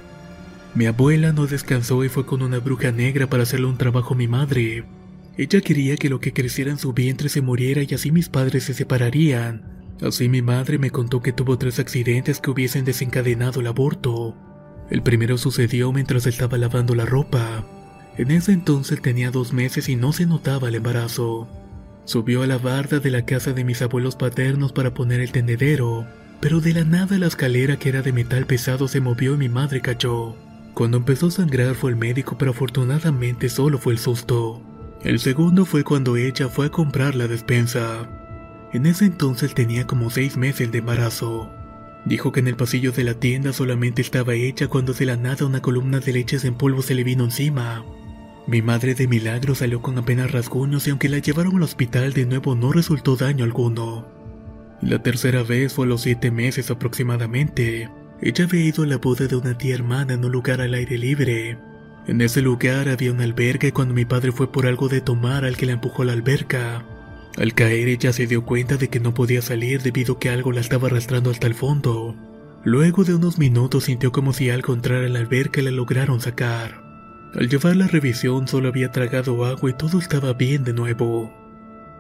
Mi 0.76 0.86
abuela 0.86 1.34
no 1.34 1.47
descansó 1.47 2.04
y 2.04 2.10
fue 2.10 2.28
con 2.28 2.43
una 2.43 2.60
bruja 2.60 2.91
negra 2.91 3.26
para 3.26 3.43
hacerle 3.43 3.65
un 3.65 3.80
trabajo 3.80 4.13
a 4.13 4.17
mi 4.17 4.28
madre. 4.28 4.84
Ella 5.38 5.60
quería 5.62 5.97
que 5.97 6.10
lo 6.10 6.19
que 6.19 6.34
creciera 6.34 6.69
en 6.69 6.78
su 6.78 6.93
vientre 6.93 7.30
se 7.30 7.41
muriera 7.41 7.82
y 7.82 7.95
así 7.95 8.12
mis 8.12 8.30
padres 8.30 8.65
se 8.65 8.76
separarían. 8.76 9.77
Así 10.02 10.30
mi 10.30 10.42
madre 10.42 10.78
me 10.78 10.92
contó 10.92 11.22
que 11.22 11.34
tuvo 11.34 11.58
tres 11.58 11.80
accidentes 11.80 12.40
que 12.40 12.52
hubiesen 12.52 12.86
desencadenado 12.86 13.62
el 13.62 13.68
aborto. 13.68 14.36
El 14.90 15.02
primero 15.02 15.38
sucedió 15.38 15.92
mientras 15.92 16.28
estaba 16.28 16.58
lavando 16.58 16.96
la 16.96 17.06
ropa. 17.06 17.66
En 18.18 18.32
ese 18.32 18.52
entonces 18.52 19.02
tenía 19.02 19.32
dos 19.32 19.54
meses 19.54 19.90
y 19.90 19.96
no 19.96 20.14
se 20.14 20.26
notaba 20.26 20.70
el 20.70 20.76
embarazo. 20.76 21.48
Subió 22.06 22.44
a 22.44 22.48
la 22.48 22.58
barda 22.58 23.00
de 23.00 23.12
la 23.12 23.26
casa 23.26 23.54
de 23.54 23.64
mis 23.64 23.82
abuelos 23.82 24.16
paternos 24.16 24.72
para 24.72 24.94
poner 24.94 25.20
el 25.20 25.32
tendedero, 25.32 26.08
pero 26.40 26.62
de 26.62 26.74
la 26.74 26.84
nada 26.84 27.18
la 27.18 27.28
escalera 27.28 27.78
que 27.78 27.90
era 27.90 28.02
de 28.02 28.14
metal 28.14 28.46
pesado 28.46 28.88
se 28.88 29.02
movió 29.02 29.34
y 29.34 29.38
mi 29.38 29.50
madre 29.50 29.82
cayó. 29.82 30.36
Cuando 30.74 30.98
empezó 30.98 31.28
a 31.28 31.32
sangrar 31.32 31.76
fue 31.76 31.92
el 31.92 31.98
médico, 31.98 32.38
pero 32.38 32.52
afortunadamente 32.52 33.50
solo 33.50 33.78
fue 33.78 33.94
el 33.94 34.00
susto. 34.00 34.62
El 35.04 35.20
segundo 35.20 35.66
fue 35.66 35.84
cuando 35.84 36.18
ella 36.18 36.48
fue 36.48 36.68
a 36.68 36.72
comprar 36.72 37.16
la 37.16 37.28
despensa. 37.28 38.08
En 38.74 38.86
ese 38.86 39.06
entonces 39.06 39.54
tenía 39.54 39.88
como 39.88 40.10
seis 40.10 40.38
meses 40.38 40.72
de 40.72 40.80
embarazo. 40.80 41.50
Dijo 42.06 42.32
que 42.32 42.40
en 42.40 42.48
el 42.48 42.56
pasillo 42.56 42.92
de 42.92 43.04
la 43.04 43.14
tienda 43.14 43.54
solamente 43.54 44.02
estaba 44.02 44.34
hecha 44.34 44.68
cuando 44.68 44.94
de 44.94 45.06
la 45.06 45.18
nada 45.18 45.46
una 45.46 45.62
columna 45.62 46.00
de 46.00 46.14
leches 46.14 46.46
en 46.46 46.56
polvo 46.56 46.82
se 46.82 46.96
le 46.96 47.04
vino 47.04 47.24
encima. 47.26 47.86
Mi 48.48 48.62
madre 48.62 48.96
de 48.96 49.08
milagro 49.08 49.56
salió 49.56 49.82
con 49.82 49.98
apenas 49.98 50.32
rasguños 50.32 50.88
y 50.88 50.92
aunque 50.92 51.10
la 51.10 51.18
llevaron 51.18 51.58
al 51.58 51.64
hospital 51.64 52.14
de 52.14 52.26
nuevo 52.26 52.56
no 52.56 52.72
resultó 52.72 53.18
daño 53.18 53.44
alguno. 53.44 54.08
La 54.82 55.02
tercera 55.04 55.44
vez 55.44 55.74
fue 55.74 55.86
a 55.86 55.90
los 55.90 56.02
siete 56.02 56.32
meses 56.32 56.72
aproximadamente. 56.72 57.90
Ella 58.22 58.46
había 58.46 58.64
ido 58.64 58.84
a 58.84 58.88
la 58.88 58.98
boda 58.98 59.28
de 59.28 59.36
una 59.36 59.58
tía 59.58 59.76
hermana 59.76 60.14
en 60.14 60.24
un 60.24 60.32
lugar 60.32 60.62
al 60.62 60.76
aire 60.76 60.98
libre. 60.98 61.58
En 62.08 62.22
ese 62.22 62.42
lugar 62.42 62.88
había 62.88 63.12
una 63.12 63.26
alberca 63.26 63.68
y 63.68 63.72
cuando 63.72 63.94
mi 63.94 64.06
padre 64.06 64.32
fue 64.32 64.50
por 64.50 64.66
algo 64.66 64.88
de 64.88 65.02
tomar 65.02 65.44
al 65.44 65.58
que 65.58 65.66
la 65.66 65.74
empujó 65.74 66.04
a 66.04 66.06
la 66.06 66.14
alberca. 66.14 66.86
Al 67.38 67.54
caer 67.54 67.88
ella 67.88 68.12
se 68.13 68.26
dio 68.26 68.43
cuenta 68.43 68.78
de 68.78 68.88
que 68.88 69.00
no 69.00 69.13
podía 69.13 69.43
salir 69.43 69.84
debido 69.84 70.15
a 70.15 70.19
que 70.19 70.30
algo 70.32 70.52
la 70.52 70.62
estaba 70.62 70.88
arrastrando 70.88 71.30
hasta 71.30 71.45
el 71.45 71.54
fondo. 71.54 72.15
Luego 72.63 73.04
de 73.04 73.13
unos 73.13 73.38
minutos 73.38 73.86
sintió 73.86 74.12
como 74.12 74.34
si 74.34 74.50
algo 74.50 74.73
entrara 74.73 75.06
en 75.06 75.13
la 75.13 75.19
alberca 75.19 75.62
y 75.62 75.63
la 75.63 75.71
lograron 75.71 76.19
sacar. 76.19 76.82
Al 77.36 77.47
llevar 77.47 77.76
la 77.76 77.88
revisión 77.88 78.47
solo 78.47 78.69
había 78.69 78.91
tragado 78.91 79.45
agua 79.45 79.69
y 79.69 79.73
todo 79.73 80.00
estaba 80.00 80.34
bien 80.34 80.63
de 80.63 80.73
nuevo. 80.73 81.32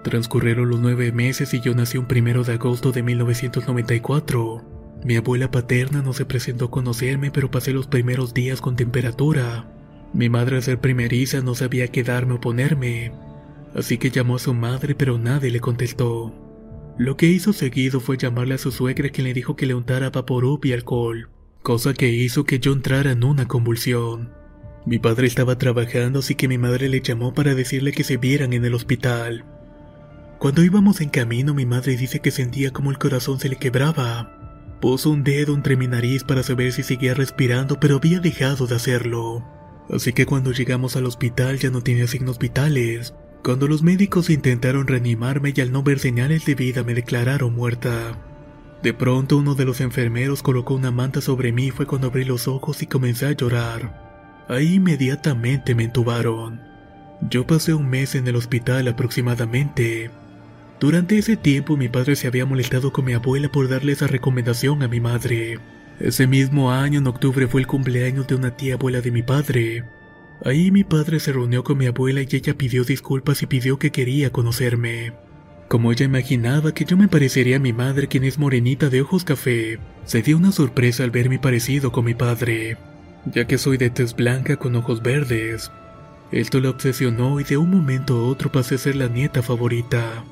Transcurrieron 0.03 0.69
los 0.69 0.79
nueve 0.79 1.11
meses 1.11 1.53
y 1.53 1.61
yo 1.61 1.75
nací 1.75 1.99
un 1.99 2.07
primero 2.07 2.43
de 2.43 2.53
agosto 2.53 2.91
de 2.91 3.03
1994. 3.03 4.65
Mi 5.05 5.17
abuela 5.17 5.51
paterna 5.51 6.01
no 6.01 6.13
se 6.13 6.25
presentó 6.25 6.65
a 6.65 6.71
conocerme 6.71 7.29
pero 7.29 7.51
pasé 7.51 7.73
los 7.73 7.85
primeros 7.85 8.33
días 8.33 8.59
con 8.59 8.75
temperatura. 8.75 9.69
Mi 10.13 10.29
madre 10.29 10.55
al 10.55 10.63
ser 10.63 10.79
primeriza 10.79 11.41
no 11.41 11.53
sabía 11.53 11.89
qué 11.89 12.03
darme 12.03 12.35
o 12.35 12.41
ponerme, 12.41 13.11
así 13.77 13.99
que 13.99 14.09
llamó 14.09 14.35
a 14.35 14.39
su 14.39 14.53
madre 14.53 14.95
pero 14.95 15.17
nadie 15.17 15.51
le 15.51 15.59
contestó. 15.59 16.33
Lo 16.97 17.15
que 17.15 17.27
hizo 17.27 17.53
seguido 17.53 17.99
fue 17.99 18.17
llamarle 18.17 18.55
a 18.55 18.57
su 18.57 18.71
suegra 18.71 19.09
quien 19.09 19.25
le 19.25 19.33
dijo 19.35 19.55
que 19.55 19.67
le 19.67 19.75
untara 19.75 20.09
vaporub 20.09 20.65
y 20.65 20.73
alcohol, 20.73 21.29
cosa 21.61 21.93
que 21.93 22.09
hizo 22.09 22.43
que 22.43 22.59
yo 22.59 22.73
entrara 22.73 23.11
en 23.11 23.23
una 23.23 23.47
convulsión. 23.47 24.31
Mi 24.87 24.97
padre 24.97 25.27
estaba 25.27 25.59
trabajando 25.59 26.19
así 26.19 26.33
que 26.33 26.47
mi 26.47 26.57
madre 26.57 26.89
le 26.89 27.01
llamó 27.01 27.35
para 27.35 27.53
decirle 27.53 27.91
que 27.91 28.03
se 28.03 28.17
vieran 28.17 28.53
en 28.53 28.65
el 28.65 28.73
hospital. 28.73 29.45
Cuando 30.39 30.63
íbamos 30.63 30.99
en 31.01 31.09
camino 31.09 31.53
mi 31.53 31.67
madre 31.67 31.95
dice 31.97 32.19
que 32.19 32.31
sentía 32.31 32.71
como 32.71 32.89
el 32.89 32.97
corazón 32.97 33.39
se 33.39 33.47
le 33.47 33.57
quebraba. 33.57 34.33
Puso 34.81 35.11
un 35.11 35.23
dedo 35.23 35.53
entre 35.53 35.75
mi 35.75 35.87
nariz 35.87 36.23
para 36.23 36.41
saber 36.41 36.71
si 36.71 36.81
seguía 36.81 37.13
respirando 37.13 37.79
pero 37.79 37.97
había 37.97 38.19
dejado 38.21 38.65
de 38.65 38.75
hacerlo. 38.75 39.45
Así 39.89 40.13
que 40.13 40.25
cuando 40.25 40.51
llegamos 40.51 40.95
al 40.95 41.05
hospital 41.05 41.59
ya 41.59 41.69
no 41.69 41.81
tenía 41.83 42.07
signos 42.07 42.39
vitales. 42.39 43.13
Cuando 43.47 43.69
los 43.69 43.81
médicos 43.81 44.29
intentaron 44.29 44.87
reanimarme 44.87 45.53
y 45.55 45.61
al 45.61 45.71
no 45.71 45.81
ver 45.81 45.99
señales 45.99 46.45
de 46.45 46.53
vida 46.53 46.83
me 46.83 46.93
declararon 46.93 47.55
muerta. 47.55 48.17
De 48.83 48.93
pronto 48.93 49.37
uno 49.37 49.55
de 49.55 49.63
los 49.63 49.79
enfermeros 49.79 50.43
colocó 50.43 50.73
una 50.73 50.91
manta 50.91 51.21
sobre 51.21 51.53
mí 51.53 51.67
y 51.67 51.71
fue 51.71 51.85
cuando 51.85 52.07
abrí 52.07 52.25
los 52.25 52.49
ojos 52.49 52.83
y 52.83 52.87
comencé 52.87 53.25
a 53.25 53.31
llorar. 53.31 54.43
Ahí 54.49 54.73
inmediatamente 54.73 55.75
me 55.75 55.85
entubaron. 55.85 56.59
Yo 57.21 57.47
pasé 57.47 57.73
un 57.73 57.87
mes 57.89 58.15
en 58.15 58.27
el 58.27 58.35
hospital 58.35 58.85
aproximadamente. 58.89 60.11
Durante 60.81 61.17
ese 61.17 61.37
tiempo 61.37 61.77
mi 61.77 61.87
padre 61.87 62.17
se 62.17 62.27
había 62.27 62.45
molestado 62.45 62.91
con 62.91 63.05
mi 63.05 63.13
abuela 63.13 63.49
por 63.49 63.69
darle 63.69 63.93
esa 63.93 64.07
recomendación 64.07 64.83
a 64.83 64.89
mi 64.89 64.99
madre. 64.99 65.57
Ese 66.01 66.27
mismo 66.27 66.69
año, 66.73 66.99
en 66.99 67.07
octubre, 67.07 67.47
fue 67.47 67.61
el 67.61 67.67
cumpleaños 67.67 68.27
de 68.27 68.35
una 68.35 68.57
tía 68.57 68.73
abuela 68.73 68.99
de 68.99 69.11
mi 69.11 69.23
padre. 69.23 69.85
Ahí 70.45 70.71
mi 70.71 70.83
padre 70.83 71.19
se 71.19 71.33
reunió 71.33 71.63
con 71.63 71.77
mi 71.77 71.87
abuela 71.87 72.21
y 72.21 72.27
ella 72.31 72.57
pidió 72.57 72.83
disculpas 72.83 73.41
y 73.41 73.47
pidió 73.47 73.79
que 73.79 73.91
quería 73.91 74.31
conocerme. 74.31 75.13
Como 75.67 75.91
ella 75.91 76.05
imaginaba 76.05 76.73
que 76.73 76.85
yo 76.85 76.95
me 76.95 77.07
parecería 77.07 77.57
a 77.57 77.59
mi 77.59 77.73
madre, 77.73 78.07
quien 78.07 78.23
es 78.23 78.37
morenita 78.37 78.89
de 78.89 79.01
ojos 79.01 79.23
café, 79.23 79.79
se 80.05 80.21
dio 80.21 80.37
una 80.37 80.51
sorpresa 80.51 81.03
al 81.03 81.11
ver 81.11 81.29
mi 81.29 81.37
parecido 81.37 81.91
con 81.91 82.05
mi 82.05 82.13
padre, 82.13 82.77
ya 83.25 83.47
que 83.47 83.57
soy 83.57 83.77
de 83.77 83.89
tez 83.89 84.15
blanca 84.15 84.55
con 84.55 84.75
ojos 84.75 85.01
verdes. 85.01 85.71
Esto 86.31 86.59
la 86.59 86.69
obsesionó 86.69 87.39
y 87.39 87.43
de 87.43 87.57
un 87.57 87.69
momento 87.69 88.15
a 88.15 88.27
otro 88.27 88.51
pasé 88.51 88.75
a 88.75 88.77
ser 88.77 88.95
la 88.95 89.07
nieta 89.07 89.41
favorita. 89.41 90.23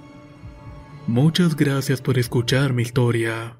Muchas 1.07 1.55
gracias 1.55 2.01
por 2.01 2.17
escuchar 2.17 2.73
mi 2.73 2.83
historia. 2.83 3.57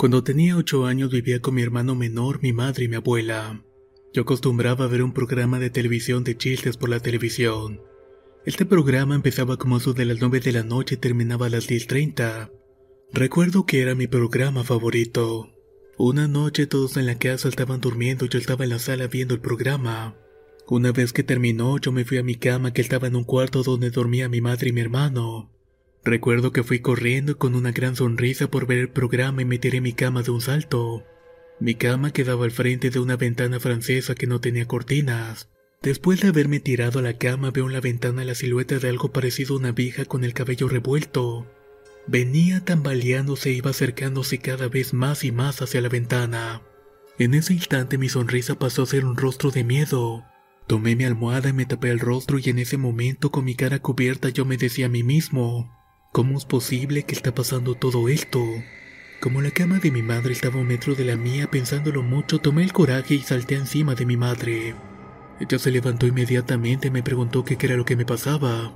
Cuando 0.00 0.24
tenía 0.24 0.56
ocho 0.56 0.86
años 0.86 1.10
vivía 1.10 1.42
con 1.42 1.54
mi 1.54 1.60
hermano 1.60 1.94
menor, 1.94 2.42
mi 2.42 2.54
madre 2.54 2.84
y 2.84 2.88
mi 2.88 2.96
abuela. 2.96 3.62
Yo 4.14 4.22
acostumbraba 4.22 4.86
a 4.86 4.88
ver 4.88 5.02
un 5.02 5.12
programa 5.12 5.58
de 5.58 5.68
televisión 5.68 6.24
de 6.24 6.38
chistes 6.38 6.78
por 6.78 6.88
la 6.88 7.00
televisión. 7.00 7.82
Este 8.46 8.64
programa 8.64 9.14
empezaba 9.14 9.58
como 9.58 9.76
eso 9.76 9.92
de 9.92 10.06
las 10.06 10.18
nueve 10.22 10.40
de 10.40 10.52
la 10.52 10.62
noche 10.62 10.94
y 10.94 10.96
terminaba 10.98 11.48
a 11.48 11.50
las 11.50 11.68
10.30. 11.68 12.50
Recuerdo 13.12 13.66
que 13.66 13.82
era 13.82 13.94
mi 13.94 14.06
programa 14.06 14.64
favorito. 14.64 15.50
Una 15.98 16.26
noche 16.26 16.66
todos 16.66 16.96
en 16.96 17.04
la 17.04 17.18
casa 17.18 17.50
estaban 17.50 17.82
durmiendo 17.82 18.24
y 18.24 18.30
yo 18.30 18.38
estaba 18.38 18.64
en 18.64 18.70
la 18.70 18.78
sala 18.78 19.06
viendo 19.06 19.34
el 19.34 19.42
programa. 19.42 20.16
Una 20.66 20.92
vez 20.92 21.12
que 21.12 21.24
terminó, 21.24 21.76
yo 21.76 21.92
me 21.92 22.06
fui 22.06 22.16
a 22.16 22.22
mi 22.22 22.36
cama 22.36 22.72
que 22.72 22.80
estaba 22.80 23.06
en 23.06 23.16
un 23.16 23.24
cuarto 23.24 23.62
donde 23.62 23.90
dormía 23.90 24.30
mi 24.30 24.40
madre 24.40 24.70
y 24.70 24.72
mi 24.72 24.80
hermano. 24.80 25.50
Recuerdo 26.04 26.52
que 26.52 26.62
fui 26.62 26.80
corriendo 26.80 27.36
con 27.36 27.54
una 27.54 27.72
gran 27.72 27.94
sonrisa 27.94 28.50
por 28.50 28.66
ver 28.66 28.78
el 28.78 28.88
programa 28.88 29.42
y 29.42 29.44
me 29.44 29.58
tiré 29.58 29.80
mi 29.80 29.92
cama 29.92 30.22
de 30.22 30.30
un 30.30 30.40
salto. 30.40 31.04
Mi 31.60 31.74
cama 31.74 32.10
quedaba 32.10 32.46
al 32.46 32.50
frente 32.50 32.88
de 32.88 33.00
una 33.00 33.16
ventana 33.16 33.60
francesa 33.60 34.14
que 34.14 34.26
no 34.26 34.40
tenía 34.40 34.66
cortinas. 34.66 35.50
Después 35.82 36.20
de 36.20 36.28
haberme 36.28 36.58
tirado 36.58 36.98
a 36.98 37.02
la 37.02 37.18
cama 37.18 37.50
veo 37.50 37.66
en 37.66 37.74
la 37.74 37.80
ventana 37.80 38.24
la 38.24 38.34
silueta 38.34 38.78
de 38.78 38.88
algo 38.88 39.12
parecido 39.12 39.54
a 39.54 39.58
una 39.58 39.72
vieja 39.72 40.06
con 40.06 40.24
el 40.24 40.32
cabello 40.32 40.68
revuelto. 40.68 41.46
Venía 42.06 42.64
tambaleándose 42.64 43.50
e 43.50 43.54
iba 43.54 43.70
acercándose 43.70 44.38
cada 44.38 44.68
vez 44.68 44.94
más 44.94 45.22
y 45.22 45.32
más 45.32 45.60
hacia 45.60 45.82
la 45.82 45.90
ventana. 45.90 46.62
En 47.18 47.34
ese 47.34 47.52
instante 47.52 47.98
mi 47.98 48.08
sonrisa 48.08 48.58
pasó 48.58 48.82
a 48.82 48.86
ser 48.86 49.04
un 49.04 49.18
rostro 49.18 49.50
de 49.50 49.64
miedo. 49.64 50.24
Tomé 50.66 50.96
mi 50.96 51.04
almohada 51.04 51.50
y 51.50 51.52
me 51.52 51.66
tapé 51.66 51.90
el 51.90 52.00
rostro 52.00 52.38
y 52.38 52.48
en 52.48 52.58
ese 52.58 52.78
momento 52.78 53.30
con 53.30 53.44
mi 53.44 53.54
cara 53.54 53.80
cubierta 53.80 54.30
yo 54.30 54.46
me 54.46 54.56
decía 54.56 54.86
a 54.86 54.88
mí 54.88 55.02
mismo, 55.02 55.70
¿Cómo 56.12 56.36
es 56.36 56.44
posible 56.44 57.04
que 57.04 57.14
está 57.14 57.32
pasando 57.32 57.76
todo 57.76 58.08
esto? 58.08 58.44
Como 59.20 59.42
la 59.42 59.52
cama 59.52 59.78
de 59.78 59.92
mi 59.92 60.02
madre 60.02 60.32
estaba 60.32 60.56
a 60.56 60.58
un 60.58 60.66
metro 60.66 60.96
de 60.96 61.04
la 61.04 61.16
mía, 61.16 61.48
pensándolo 61.48 62.02
mucho, 62.02 62.40
tomé 62.40 62.64
el 62.64 62.72
coraje 62.72 63.14
y 63.14 63.20
salté 63.20 63.54
encima 63.54 63.94
de 63.94 64.06
mi 64.06 64.16
madre. 64.16 64.74
Ella 65.38 65.58
se 65.60 65.70
levantó 65.70 66.08
inmediatamente 66.08 66.88
y 66.88 66.90
me 66.90 67.04
preguntó 67.04 67.44
qué 67.44 67.56
era 67.62 67.76
lo 67.76 67.84
que 67.84 67.94
me 67.94 68.04
pasaba. 68.04 68.74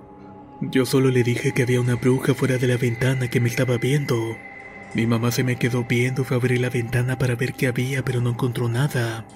Yo 0.61 0.87
solo 0.87 1.11
le 1.11 1.25
dije 1.25 1.51
que 1.53 1.65
había 1.65 1.81
una 1.81 1.97
bruja 1.97 2.35
fuera 2.35 2.57
de 2.57 2.69
la 2.69 2.77
ventana 2.77 3.29
que 3.29 3.41
me 3.41 3.49
estaba 3.49 3.79
viendo. 3.79 4.37
Mi 4.95 5.09
mamá 5.09 5.33
se 5.33 5.43
me 5.43 5.57
quedó 5.57 5.83
viendo, 5.83 6.23
fue 6.23 6.37
a 6.37 6.39
abrir 6.39 6.61
la 6.61 6.71
ventana 6.71 7.19
para 7.19 7.35
ver 7.35 7.55
qué 7.55 7.67
había, 7.67 8.05
pero 8.05 8.21
no 8.21 8.31
encontró 8.31 8.69
nada. 8.69 9.27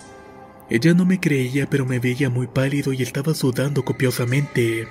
Ella 0.71 0.95
no 0.95 1.05
me 1.05 1.19
creía, 1.19 1.69
pero 1.69 1.85
me 1.85 1.99
veía 1.99 2.31
muy 2.31 2.47
pálido 2.47 2.93
y 2.93 3.03
estaba 3.03 3.35
sudando 3.35 3.85
copiosamente. 3.85 4.87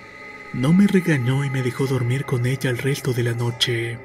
No 0.54 0.74
me 0.74 0.88
regañó 0.88 1.44
y 1.44 1.50
me 1.50 1.62
dejó 1.62 1.88
dormir 1.88 2.26
con 2.26 2.46
ella 2.46 2.70
el 2.70 2.78
resto 2.78 3.14
de 3.14 3.24
la 3.24 3.34
noche. 3.34 4.00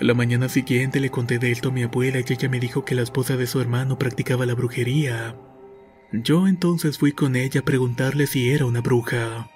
A 0.00 0.04
la 0.04 0.14
mañana 0.14 0.48
siguiente 0.48 1.00
le 1.00 1.10
conté 1.10 1.38
de 1.38 1.50
esto 1.50 1.70
a 1.70 1.72
mi 1.72 1.82
abuela 1.82 2.18
y 2.20 2.24
ella 2.26 2.48
me 2.48 2.60
dijo 2.60 2.84
que 2.84 2.94
la 2.94 3.02
esposa 3.02 3.36
de 3.36 3.46
su 3.46 3.60
hermano 3.60 3.98
practicaba 3.98 4.46
la 4.46 4.54
brujería. 4.54 5.34
Yo 6.12 6.46
entonces 6.46 6.98
fui 6.98 7.12
con 7.12 7.36
ella 7.36 7.60
a 7.60 7.64
preguntarle 7.64 8.26
si 8.26 8.50
era 8.50 8.66
una 8.66 8.82
bruja. 8.82 9.50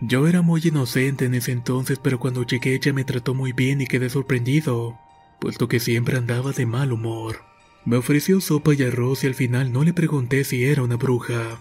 Yo 0.00 0.26
era 0.26 0.42
muy 0.42 0.60
inocente 0.64 1.26
en 1.26 1.34
ese 1.34 1.52
entonces, 1.52 2.00
pero 2.02 2.18
cuando 2.18 2.44
llegué 2.44 2.74
ella 2.74 2.92
me 2.92 3.04
trató 3.04 3.34
muy 3.34 3.52
bien 3.52 3.80
y 3.80 3.86
quedé 3.86 4.10
sorprendido, 4.10 4.98
puesto 5.40 5.68
que 5.68 5.78
siempre 5.78 6.16
andaba 6.16 6.50
de 6.50 6.66
mal 6.66 6.92
humor. 6.92 7.44
Me 7.84 7.96
ofreció 7.96 8.40
sopa 8.40 8.74
y 8.74 8.82
arroz 8.82 9.22
y 9.22 9.28
al 9.28 9.34
final 9.34 9.72
no 9.72 9.84
le 9.84 9.92
pregunté 9.92 10.42
si 10.42 10.64
era 10.64 10.82
una 10.82 10.96
bruja. 10.96 11.60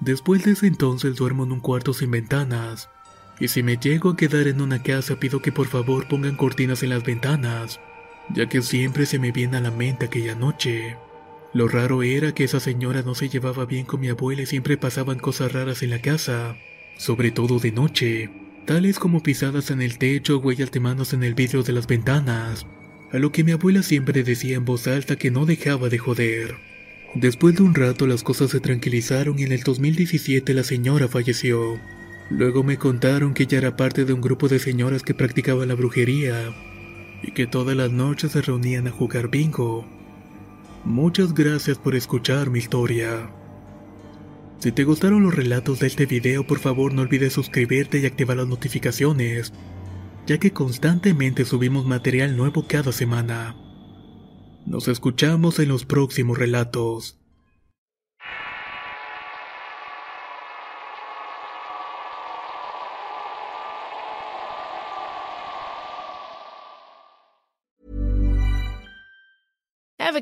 Después 0.00 0.44
de 0.44 0.52
ese 0.52 0.66
entonces 0.66 1.14
duermo 1.14 1.44
en 1.44 1.52
un 1.52 1.60
cuarto 1.60 1.92
sin 1.92 2.10
ventanas, 2.10 2.90
y 3.38 3.48
si 3.48 3.62
me 3.62 3.76
llego 3.76 4.10
a 4.10 4.16
quedar 4.16 4.48
en 4.48 4.60
una 4.60 4.82
casa 4.82 5.18
pido 5.18 5.40
que 5.40 5.52
por 5.52 5.66
favor 5.66 6.08
pongan 6.08 6.36
cortinas 6.36 6.82
en 6.82 6.90
las 6.90 7.04
ventanas, 7.04 7.80
ya 8.34 8.48
que 8.48 8.62
siempre 8.62 9.06
se 9.06 9.18
me 9.18 9.32
viene 9.32 9.58
a 9.58 9.60
la 9.60 9.70
mente 9.70 10.06
aquella 10.06 10.34
noche. 10.34 10.96
Lo 11.52 11.68
raro 11.68 12.02
era 12.02 12.32
que 12.32 12.44
esa 12.44 12.60
señora 12.60 13.02
no 13.02 13.14
se 13.14 13.28
llevaba 13.28 13.66
bien 13.66 13.86
con 13.86 14.00
mi 14.00 14.08
abuela 14.08 14.42
y 14.42 14.46
siempre 14.46 14.76
pasaban 14.76 15.18
cosas 15.18 15.52
raras 15.52 15.82
en 15.82 15.90
la 15.90 16.00
casa, 16.00 16.56
sobre 16.98 17.30
todo 17.30 17.58
de 17.58 17.72
noche, 17.72 18.30
tales 18.66 18.98
como 18.98 19.22
pisadas 19.22 19.70
en 19.70 19.80
el 19.80 19.98
techo 19.98 20.36
o 20.36 20.40
huellas 20.40 20.70
de 20.70 20.80
manos 20.80 21.12
en 21.12 21.22
el 21.22 21.34
vidrio 21.34 21.62
de 21.62 21.72
las 21.72 21.86
ventanas, 21.86 22.66
a 23.12 23.18
lo 23.18 23.32
que 23.32 23.44
mi 23.44 23.52
abuela 23.52 23.82
siempre 23.82 24.22
decía 24.22 24.56
en 24.56 24.64
voz 24.64 24.86
alta 24.86 25.16
que 25.16 25.30
no 25.30 25.46
dejaba 25.46 25.88
de 25.88 25.98
joder. 25.98 26.56
Después 27.14 27.54
de 27.56 27.62
un 27.62 27.74
rato 27.74 28.06
las 28.06 28.22
cosas 28.22 28.50
se 28.50 28.60
tranquilizaron 28.60 29.38
y 29.38 29.44
en 29.44 29.52
el 29.52 29.62
2017 29.62 30.52
la 30.52 30.64
señora 30.64 31.08
falleció. 31.08 31.80
Luego 32.30 32.64
me 32.64 32.76
contaron 32.76 33.34
que 33.34 33.44
ella 33.44 33.58
era 33.58 33.76
parte 33.76 34.04
de 34.04 34.12
un 34.12 34.20
grupo 34.20 34.48
de 34.48 34.58
señoras 34.58 35.02
que 35.02 35.14
practicaban 35.14 35.68
la 35.68 35.74
brujería 35.74 36.52
y 37.22 37.32
que 37.32 37.46
todas 37.46 37.76
las 37.76 37.90
noches 37.90 38.32
se 38.32 38.42
reunían 38.42 38.88
a 38.88 38.90
jugar 38.90 39.28
bingo. 39.28 39.86
Muchas 40.84 41.34
gracias 41.34 41.78
por 41.78 41.94
escuchar 41.94 42.50
mi 42.50 42.58
historia. 42.58 43.30
Si 44.58 44.72
te 44.72 44.84
gustaron 44.84 45.22
los 45.22 45.34
relatos 45.34 45.78
de 45.80 45.86
este 45.86 46.06
video, 46.06 46.46
por 46.46 46.58
favor 46.58 46.94
no 46.94 47.02
olvides 47.02 47.32
suscribirte 47.32 47.98
y 47.98 48.06
activar 48.06 48.36
las 48.38 48.48
notificaciones, 48.48 49.52
ya 50.26 50.38
que 50.38 50.52
constantemente 50.52 51.44
subimos 51.44 51.86
material 51.86 52.36
nuevo 52.36 52.66
cada 52.66 52.90
semana. 52.90 53.54
Nos 54.64 54.88
escuchamos 54.88 55.60
en 55.60 55.68
los 55.68 55.84
próximos 55.84 56.38
relatos. 56.38 57.20